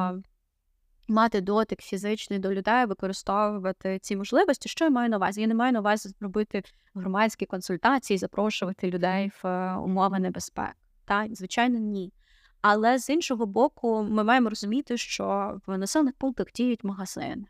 [1.13, 4.69] мати дотик фізичний до людей, використовувати ці можливості.
[4.69, 5.41] Що я маю на увазі?
[5.41, 6.63] Я не маю на увазі зробити
[6.95, 10.75] громадські консультації, запрошувати людей в е, умови небезпеки.
[11.05, 12.13] Та звичайно, ні.
[12.61, 17.45] Але з іншого боку, ми маємо розуміти, що в населених пунктах діють магазини,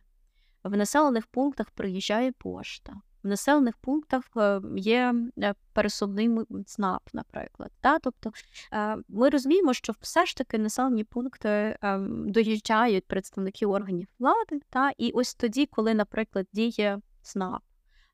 [0.64, 2.92] в населених пунктах приїжджає пошта,
[3.22, 6.30] в населених пунктах е, є е, пересувний
[6.66, 7.70] ЦНАП, наприклад.
[7.80, 7.98] Та?
[7.98, 8.32] Тобто
[8.72, 11.78] е, ми розуміємо, що все ж таки населені пункти
[12.26, 14.92] доїжджають представники органів влади, та?
[14.98, 17.62] і ось тоді, коли, наприклад, діє ЦНАП,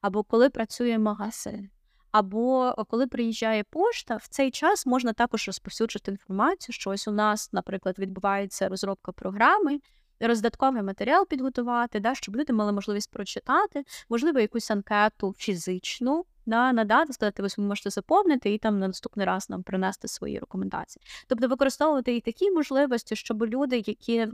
[0.01, 1.71] або коли працює магазин.
[2.11, 7.53] Або коли приїжджає пошта, в цей час можна також розповсюджити інформацію, що ось у нас,
[7.53, 9.79] наприклад, відбувається розробка програми,
[10.21, 17.12] роздатковий матеріал підготувати, да, щоб люди мали можливість прочитати, можливо, якусь анкету фізичну да, надати,
[17.12, 21.03] сказати, ви можете заповнити і там на наступний раз нам принести свої рекомендації.
[21.27, 24.29] Тобто використовувати і такі можливості, щоб люди, які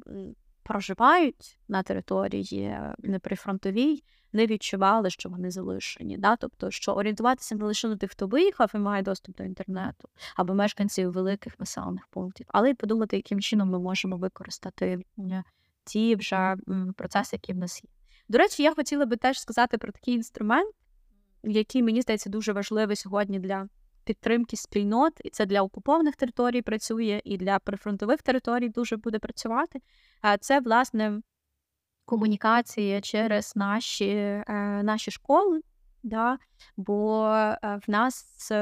[0.63, 6.19] проживають на території неприфронтовій, не відчували, що вони залишені.
[6.19, 6.37] Да?
[6.37, 10.55] Тобто, що орієнтуватися не лише на тих, хто виїхав і має доступ до інтернету, або
[10.55, 15.05] мешканців великих населених пунктів, але й подумати, яким чином ми можемо використати
[15.85, 16.57] ті вже
[16.97, 17.91] процеси, які в нас є.
[18.29, 20.75] До речі, я хотіла би теж сказати про такий інструмент,
[21.43, 23.69] який мені здається дуже важливий сьогодні для
[24.05, 29.81] підтримки спільнот, і це для окупованих територій працює, і для прифронтових територій дуже буде працювати.
[30.41, 31.21] Це власне
[32.05, 34.45] комунікація через наші е,
[34.83, 35.61] наші школи,
[36.03, 36.39] да?
[36.77, 38.53] бо е, в нас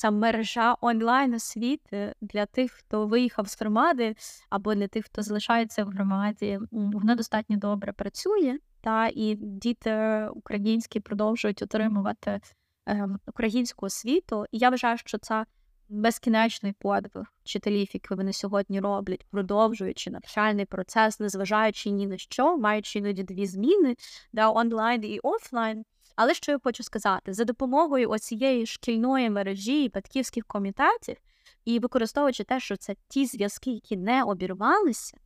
[0.00, 4.14] ця мережа онлайн освіти для тих, хто виїхав з громади,
[4.50, 8.58] або для тих, хто залишається в громаді, вона достатньо добре працює.
[8.80, 12.40] Та і діти українські продовжують отримувати
[12.88, 14.44] е, українську освіту.
[14.52, 15.44] І я вважаю, що це
[15.88, 22.98] безкінечний подвиг вчителів, які вони сьогодні роблять, продовжуючи навчальний процес, незважаючи ні на що, маючи
[22.98, 23.96] іноді дві зміни
[24.32, 25.84] да, онлайн і офлайн.
[26.22, 31.16] Але що я хочу сказати, за допомогою оцієї шкільної мережі батьківських комітетів
[31.64, 35.16] і використовуючи те, що це ті зв'язки, які не обірвалися,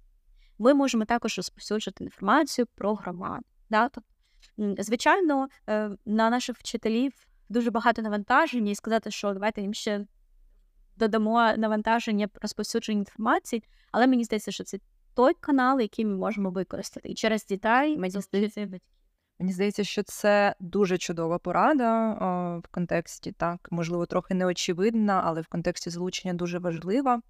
[0.58, 3.44] ми можемо також розповсюджувати інформацію про громаду.
[3.70, 3.88] Да?
[3.88, 7.12] Тобто, звичайно, е, на наших вчителів
[7.48, 10.06] дуже багато навантаження, і сказати, що давайте їм ще
[10.96, 14.78] додамо навантаження розповсюдження інформації, але мені здається, що це
[15.14, 17.08] той канал, який ми можемо використати.
[17.08, 18.68] І через дітей мені здається,
[19.38, 25.40] Мені здається, що це дуже чудова порада о, в контексті, так, можливо, трохи неочевидна, але
[25.40, 27.20] в контексті залучення дуже важлива.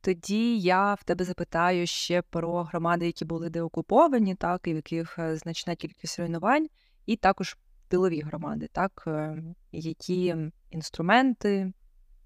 [0.00, 5.18] Тоді я в тебе запитаю ще про громади, які були деокуповані, так, і в яких
[5.18, 6.68] е, значна кількість руйнувань,
[7.06, 7.56] і також
[7.88, 9.42] тилові громади, так, е,
[9.72, 10.36] які
[10.70, 11.72] інструменти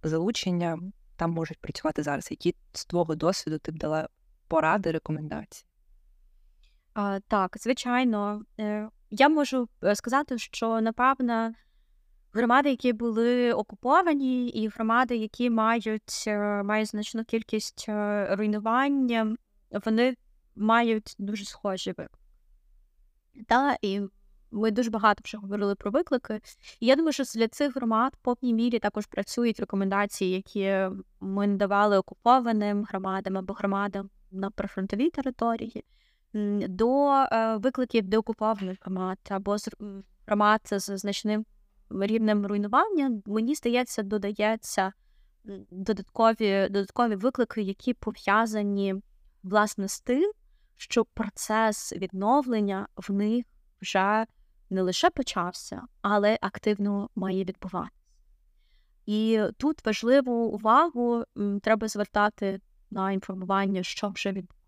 [0.02, 0.78] залучення
[1.16, 4.08] там можуть працювати зараз, які з твого досвіду ти б дала
[4.48, 5.66] поради, рекомендації?
[6.94, 11.52] А, Так, звичайно, е, я можу е, сказати, що напевно
[12.32, 17.84] громади, які були окуповані, і громади, які мають е, мають значну кількість
[18.30, 19.36] руйнування,
[19.84, 20.16] вони
[20.56, 21.94] мають дуже схожі.
[23.48, 24.00] Та, і
[24.50, 26.40] ми дуже багато вже говорили про виклики.
[26.80, 31.46] І я думаю, що для цих громад в повній мірі також працюють рекомендації, які ми
[31.46, 35.84] надавали окупованим громадам або громадам на прифронтовій території,
[36.68, 39.56] до е, викликів деокупованих громад або
[40.26, 41.46] громад з значним
[41.90, 43.20] рівнем руйнування.
[43.26, 44.92] Мені здається, додається
[45.70, 48.94] додаткові, додаткові виклики, які пов'язані
[49.42, 50.32] власне з тим,
[50.76, 53.44] що процес відновлення в них
[53.82, 54.26] вже
[54.70, 57.96] не лише почався, але активно має відбуватися.
[59.06, 61.24] І тут важливу увагу
[61.62, 62.60] треба звертати
[62.90, 64.61] на інформування, що вже відбувається,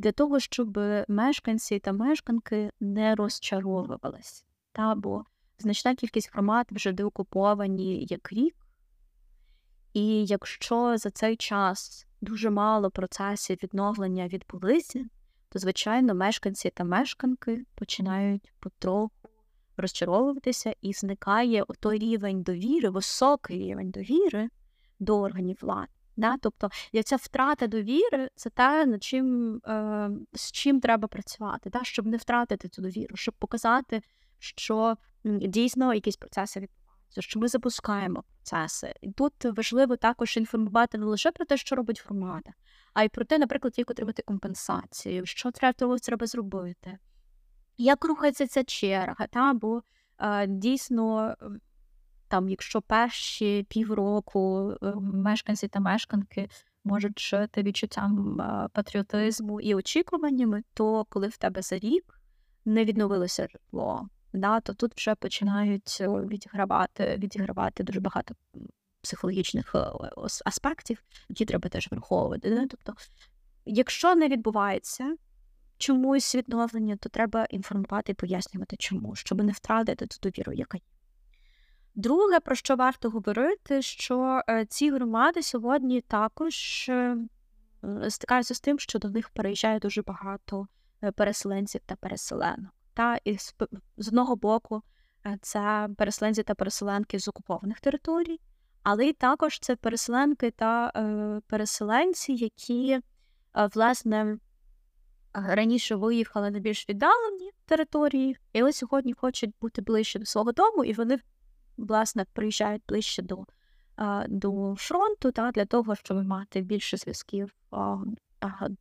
[0.00, 0.78] для того, щоб
[1.08, 4.44] мешканці та мешканки не розчаровувалися.
[4.72, 5.24] Та, бо
[5.58, 8.54] значна кількість громад вже деокуповані як рік,
[9.92, 15.04] і якщо за цей час дуже мало процесів відновлення відбулися,
[15.48, 19.10] то, звичайно, мешканці та мешканки починають потроху
[19.76, 24.48] розчаровуватися і зникає той рівень довіри, високий рівень довіри
[24.98, 25.99] до органів влади.
[26.20, 26.36] Да?
[26.40, 26.70] Тобто
[27.02, 31.80] ця втрата довіри це те, над чим, е, з чим треба працювати, да?
[31.82, 34.02] щоб не втратити цю довіру, щоб показати,
[34.38, 36.80] що дійсно якісь процеси відбуваються
[37.18, 38.94] що ми запускаємо процеси.
[39.00, 42.50] І тут важливо також інформувати не лише про те, що робить громада,
[42.94, 46.98] а й про те, наприклад, як отримати компенсацію, що треба треба зробити,
[47.78, 49.52] як рухається ця черга, та?
[49.54, 49.82] бо
[50.18, 51.34] е, дійсно.
[52.30, 56.48] Там, якщо перші півроку е, мешканці та мешканки
[56.84, 62.20] можуть жити відчуттям е, патріотизму і очікуваннями, то коли в тебе за рік
[62.64, 68.34] не відновилося житло, да, то тут вже починають відігравати відігравати дуже багато
[69.02, 69.86] психологічних е,
[70.44, 72.50] аспектів, які треба теж враховувати.
[72.50, 72.66] Да?
[72.66, 72.94] Тобто,
[73.64, 75.16] якщо не відбувається
[75.78, 80.99] чомусь відновлення, то треба інформувати і пояснювати, чому, щоб не втратити ту довіру, яка є.
[81.94, 87.16] Друге, про що варто говорити, що е, ці громади сьогодні також е,
[88.08, 90.66] стикаються з тим, що до них переїжджає дуже багато
[91.16, 92.72] переселенців та переселенок.
[92.94, 93.38] Та і
[93.96, 94.82] з одного боку,
[95.40, 98.40] це переселенці та переселенки з окупованих територій,
[98.82, 103.02] але й також це переселенки та е, переселенці, які, е,
[103.74, 104.38] власне,
[105.32, 110.84] раніше виїхали на більш віддалені території, і ось сьогодні хочуть бути ближче до свого дому,
[110.84, 111.18] і вони,
[111.86, 113.44] власне, приїжджають ближче до
[113.98, 117.54] е, до фронту та, для того, щоб мати більше зв'язків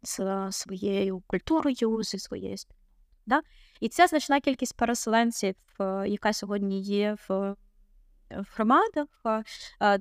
[0.04, 2.80] з своєю культурою, зі своєю спільнотою.
[3.80, 5.56] І ця значна кількість переселенців,
[6.06, 7.56] яка сьогодні є в
[8.32, 9.08] в громадах,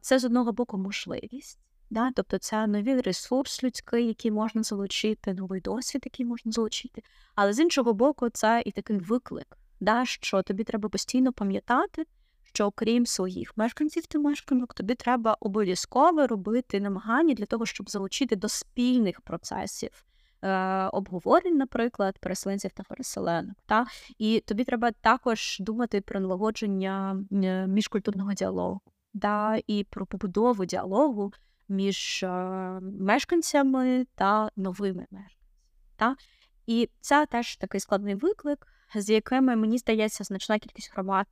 [0.01, 1.59] це з одного боку можливість.
[1.90, 2.11] Да?
[2.11, 7.03] Тобто це новий ресурс людський, який можна залучити, новий досвід, який можна залучити.
[7.34, 10.05] Але з іншого боку, це і такий виклик, да?
[10.05, 12.05] що тобі треба постійно пам'ятати,
[12.53, 18.36] що окрім своїх мешканців та мешканок, тобі треба обов'язково робити намагання для того, щоб залучити
[18.36, 20.05] до спільних процесів
[20.42, 23.57] е, обговорень, наприклад, переселенців та переселенок.
[23.66, 23.86] Та?
[24.18, 28.80] І тобі треба також думати про налагодження е, міжкультурного діалогу
[29.22, 29.61] та?
[29.66, 31.32] і про побудову діалогу
[31.68, 32.28] між е,
[33.01, 35.34] мешканцями та новими мешканцями.
[35.96, 36.16] Та?
[36.66, 41.26] І це теж такий складний виклик, з якими мені здається значна кількість громад.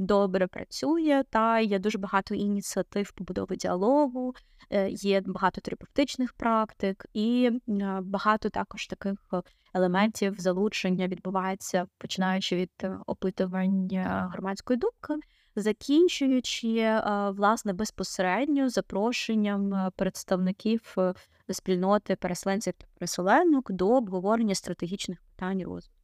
[0.00, 4.34] Добре працює, та є дуже багато ініціатив побудови діалогу,
[4.70, 9.42] е, є багато терапевтичних практик, і е, багато також таких е,
[9.74, 12.70] елементів залучення відбувається, починаючи від
[13.06, 15.26] опитування громадської думки.
[15.56, 20.96] Закінчуючи власне безпосередньо запрошенням представників
[21.50, 25.97] спільноти переселенців та переселенок до обговорення стратегічних питань розвитку.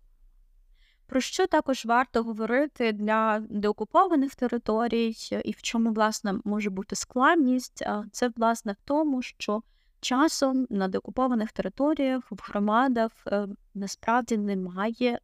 [1.07, 7.85] Про що також варто говорити для деокупованих територій, і в чому, власне, може бути складність?
[8.13, 9.63] Це, власне, в тому, що
[10.01, 15.19] часом на деокупованих територіях в громадах е, насправді немає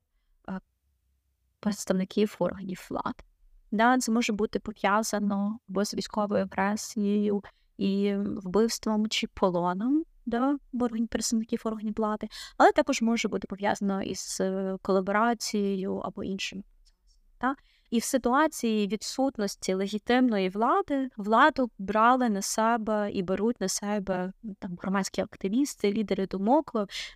[1.61, 3.25] представників органів влади.
[3.71, 7.43] Да, Це може бути пов'язано або з військовою агресією
[7.79, 12.29] і вбивством чи полоном да, органів представників органів влади,
[12.59, 16.63] але також може бути пов'язано із е, колаборацією або іншим
[17.41, 17.57] процесом.
[17.91, 24.79] І в ситуації відсутності легітимної влади владу брали на себе і беруть на себе там
[24.83, 26.73] громадські активісти, лідери думок,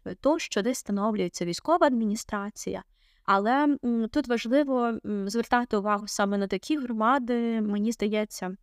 [0.07, 2.83] е, то що десь встановлюється військова адміністрація.
[3.25, 3.77] Але
[4.13, 8.57] тут важливо звертати увагу саме на такі громади, мені здається,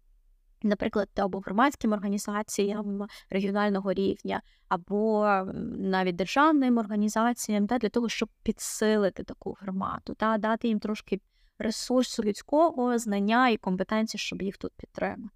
[0.64, 5.26] наприклад, або громадським організаціям регіонального рівня, або
[5.78, 11.20] навіть державним організаціям, та, для того, щоб підсилити таку громаду, та дати їм трошки
[11.60, 15.30] ресурсу людського знання і компетенції, щоб їх тут підтримати.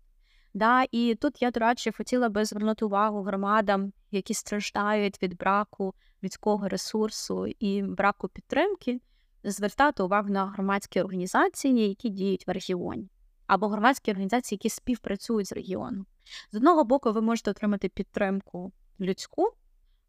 [0.54, 5.94] Да, І тут я, до речі, хотіла би звернути увагу громадам, які страждають від браку
[6.24, 9.00] людського ресурсу і браку підтримки,
[9.44, 13.10] звертати увагу на громадські організації, які діють в регіоні
[13.48, 16.06] або громадські організації, які співпрацюють з регіоном.
[16.52, 19.54] З одного боку, ви можете отримати підтримку людську,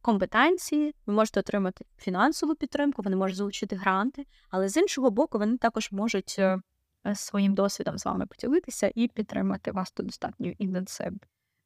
[0.03, 5.57] компетенції, ви можете отримати фінансову підтримку, вони можуть залучити гранти, але з іншого боку, вони
[5.57, 6.59] також можуть е,
[7.15, 11.19] своїм досвідом з вами поділитися і підтримати вас тут достатньо інтенсивно.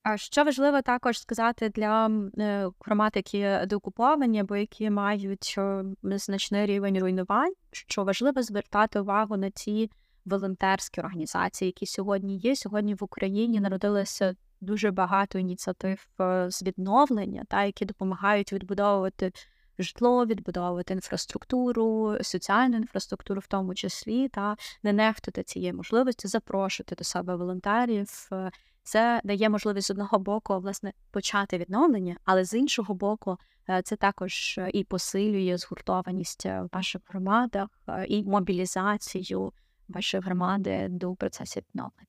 [0.03, 6.67] А що важливо також сказати для е, громад, які деокуповані або які мають е, значний
[6.67, 9.91] рівень руйнувань, що важливо звертати увагу на ті
[10.25, 12.57] волонтерські організації, які сьогодні є.
[12.57, 19.33] Сьогодні в Україні народилося дуже багато ініціатив е, з відновлення, та які допомагають відбудовувати
[19.79, 27.05] житло, відбудовувати інфраструктуру, соціальну інфраструктуру, в тому числі, та не нехтувати цієї можливості, запрошувати до
[27.05, 28.29] себе волонтерів.
[28.33, 28.51] Е,
[28.83, 33.39] це дає можливість з одного боку власне почати відновлення, але з іншого боку,
[33.69, 37.69] е, це також і посилює згуртованість в ваших громадах
[38.09, 39.53] і мобілізацію
[39.91, 42.07] вашої громади до процесу відновлення.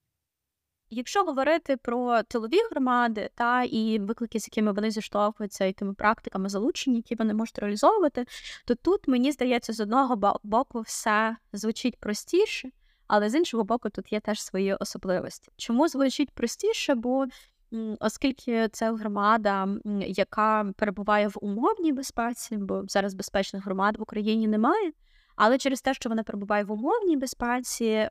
[0.94, 6.50] Якщо говорити про тилові громади та і виклики, з якими вони зіштовхуються, і тими практиками
[6.50, 8.26] залучення, які вони можуть реалізовувати,
[8.66, 12.70] то тут мені здається, з одного боку все звучить простіше,
[13.08, 15.52] але з іншого боку, тут є теж свої особливості.
[15.58, 16.96] Чому звучить простіше?
[16.96, 17.26] Бо
[18.00, 19.68] оскільки це громада,
[20.08, 24.92] яка перебуває в умовній безпеці, бо зараз безпечних громад в Україні немає.
[25.44, 28.10] Але через те, що вона перебуває в умовній безпеці,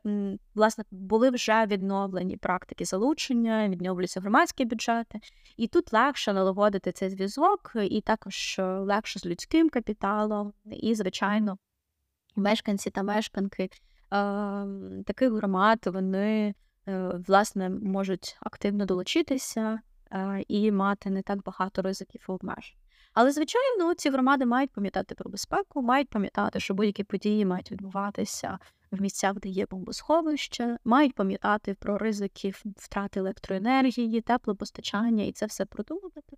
[0.55, 5.19] власне, були вже відновлені практики залучення, відновлюються громадські бюджети,
[5.57, 11.57] і тут легше налагодити цей зв'язок, і також е, легше з людським капіталом, і, звичайно,
[12.35, 13.69] мешканці та мешканки
[14.11, 16.53] ем, таких громад вони
[16.87, 19.79] е, власне можуть активно долучитися
[20.11, 22.77] е, і мати не так багато ризиків обмежень.
[23.13, 28.59] Але, звичайно, ці громади мають пам'ятати про безпеку, мають пам'ятати, що будь-які події мають відбуватися
[28.91, 35.65] в місцях, де є бомбосховище, мають пам'ятати про ризики втрати електроенергії, теплопостачання і це все
[35.65, 36.37] продумувати.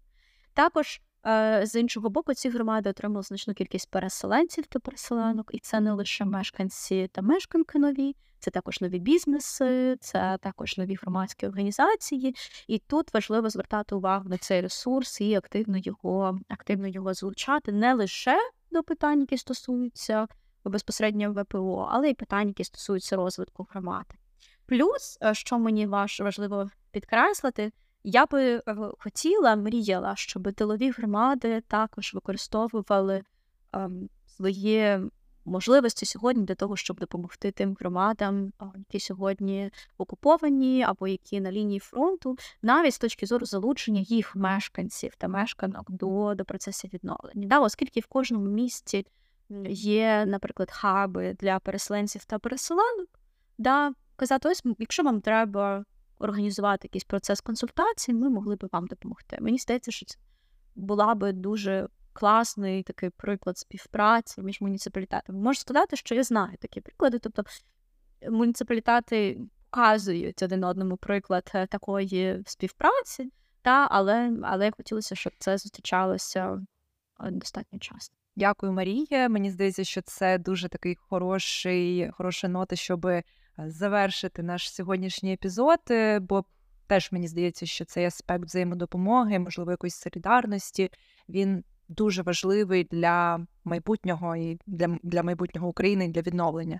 [0.53, 5.79] Також Е, з іншого боку, ці громади отримали значну кількість переселенців та переселенок, і це
[5.79, 12.35] не лише мешканці та мешканки нові, це також нові бізнеси, це також нові громадські організації.
[12.67, 17.93] І тут важливо звертати увагу на цей ресурс і активно його активно його залучати не
[17.93, 18.37] лише
[18.71, 20.27] до питань, які стосуються
[20.65, 24.15] безпосередньо ВПО, але й питань, які стосуються розвитку громади.
[24.65, 27.71] Плюс, е, що мені важливо підкреслити,
[28.03, 28.61] я би е,
[28.99, 33.23] хотіла, мріяла, щоб тилові громади також використовували
[33.73, 34.99] ем, свої
[35.45, 41.79] можливості сьогодні для того, щоб допомогти тим громадам, які сьогодні окуповані або які на лінії
[41.79, 47.47] фронту, навіть з точки зору залучення їх мешканців та мешканок до до процесів відновлення.
[47.47, 49.05] Да, Оскільки в кожному місті
[49.69, 53.09] є, наприклад, хаби для переселенців та переселенок,
[53.57, 55.85] да, казати, ось якщо вам треба
[56.19, 59.37] організувати якийсь процес консультації, ми могли б вам допомогти.
[59.41, 60.17] Мені здається, що це
[60.75, 65.39] була би дуже класний такий приклад співпраці між муніципалітетами.
[65.39, 67.19] Можу сказати, що я знаю такі приклади.
[67.19, 67.43] Тобто
[68.29, 69.39] муніципалітети
[69.73, 73.29] показують один одному приклад е, такої співпраці,
[73.61, 76.65] та, але але хотілося, щоб це зустрічалося
[77.19, 78.15] е, достатньо часто.
[78.35, 79.29] Дякую, Марія.
[79.29, 83.23] Мені здається, що це дуже такий хороший, хороша нота, щоби
[83.57, 86.45] завершити наш сьогоднішній епізод, е, бо
[86.87, 90.89] теж мені здається, що цей аспект взаємодопомоги, можливо, якоїсь солідарності,
[91.29, 91.63] він
[91.93, 96.79] дуже важливий для майбутнього і для для майбутнього України для відновлення.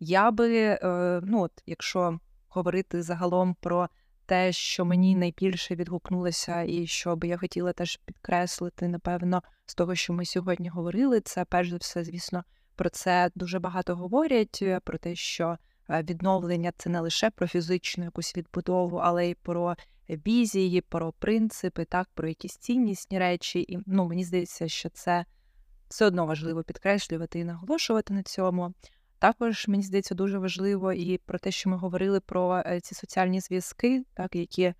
[0.00, 2.18] Я би, е, ну от, якщо
[2.48, 3.88] говорити загалом про
[4.26, 9.94] те, що мені найбільше відгукнулося, і що би я хотіла теж підкреслити, напевно, з того,
[9.94, 12.44] що ми сьогодні говорили, це перш за все, звісно,
[12.76, 15.58] про це дуже багато говорять, е, про те, що
[15.90, 19.76] Е, відновлення це не лише про фізичну якусь відбудову, але й про
[20.08, 23.60] візії, про принципи, так, про якісь ціннісні речі.
[23.68, 25.24] І ну, мені здається, що це
[25.88, 28.74] все одно важливо підкреслювати і наголошувати на цьому.
[29.18, 33.40] Також мені здається дуже важливо і про те, що ми говорили про е, ці соціальні
[33.40, 34.74] зв'язки, так, які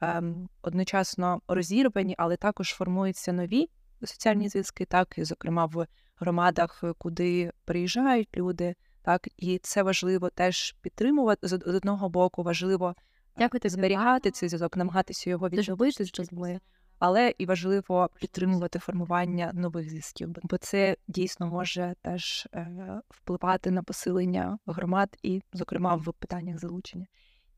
[0.00, 3.68] ем, одночасно розірвані, але також формуються нові
[4.04, 5.86] соціальні зв'язки, так, і, зокрема в
[6.16, 8.74] громадах, куди приїжджають люди.
[9.02, 12.94] Так, і це важливо теж підтримувати з одного боку, важливо
[13.38, 16.60] Дякую, зберігати цей зв'язок, намагатися його відновити з людьми,
[16.98, 23.82] але і важливо підтримувати формування нових зв'язків, бо це дійсно може теж е, впливати на
[23.82, 27.06] посилення громад, і, зокрема, в питаннях залучення.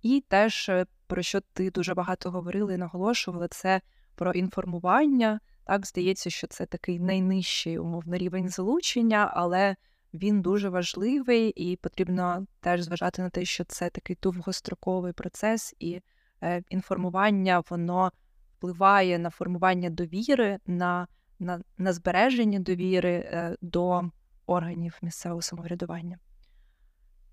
[0.03, 3.81] І теж е, про що ти дуже багато говорила і наголошувала, це
[4.15, 5.41] про інформування.
[5.65, 9.77] Так, здається, що це такий найнижчий умовно рівень залучення, але
[10.15, 16.01] він дуже важливий, і потрібно теж зважати на те, що це такий довгостроковий процес, і
[16.43, 18.13] е, інформування воно
[18.57, 21.07] впливає на формування довіри, на,
[21.39, 24.03] на, на збереження довіри е, до
[24.47, 26.19] органів місцевого самоврядування.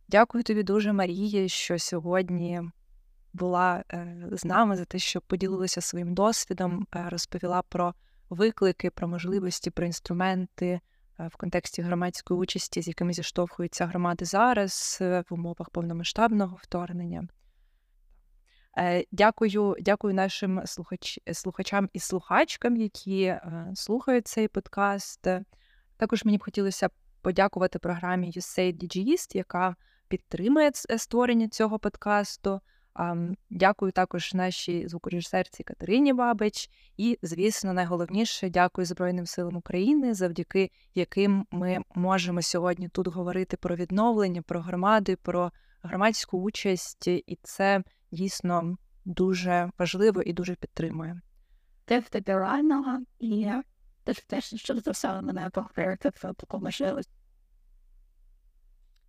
[0.08, 2.62] Дякую тобі дуже, Марії, що сьогодні
[3.34, 7.94] була е, з нами за те, що поділилася своїм досвідом, розповіла про
[8.30, 10.80] виклики, про можливості, про інструменти.
[11.20, 17.28] Е, в контексті громадської участі, з якими зіштовхуються громади зараз е, в умовах повномасштабного вторгнення.
[18.78, 23.36] Е, дякую дякую нашим слухач, слухачам і слухачкам, які
[23.76, 25.28] слухають цей подкаст.
[25.98, 26.90] Також мені б хотілося
[27.22, 29.76] подякувати програмі USAID DGIST, яка
[30.08, 32.62] підтримує створення цього подкасту.
[33.50, 36.70] Дякую також нашій звукорежисерці Катерині Бабич.
[36.98, 43.76] І, звісно, найголовніше дякую Збройним силам України, завдяки яким ми можемо сьогодні тут говорити про
[43.76, 45.52] відновлення, про громади, про
[45.82, 51.22] громадську участь, і це дійсно дуже важливо і дуже підтримує.
[51.86, 53.48] Те федерального і
[54.04, 57.12] теж те, що записали мене поговорити про таку можливість.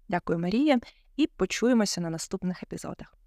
[0.09, 0.81] Дякую, Марія,
[1.17, 3.18] і почуємося на наступних епізодах.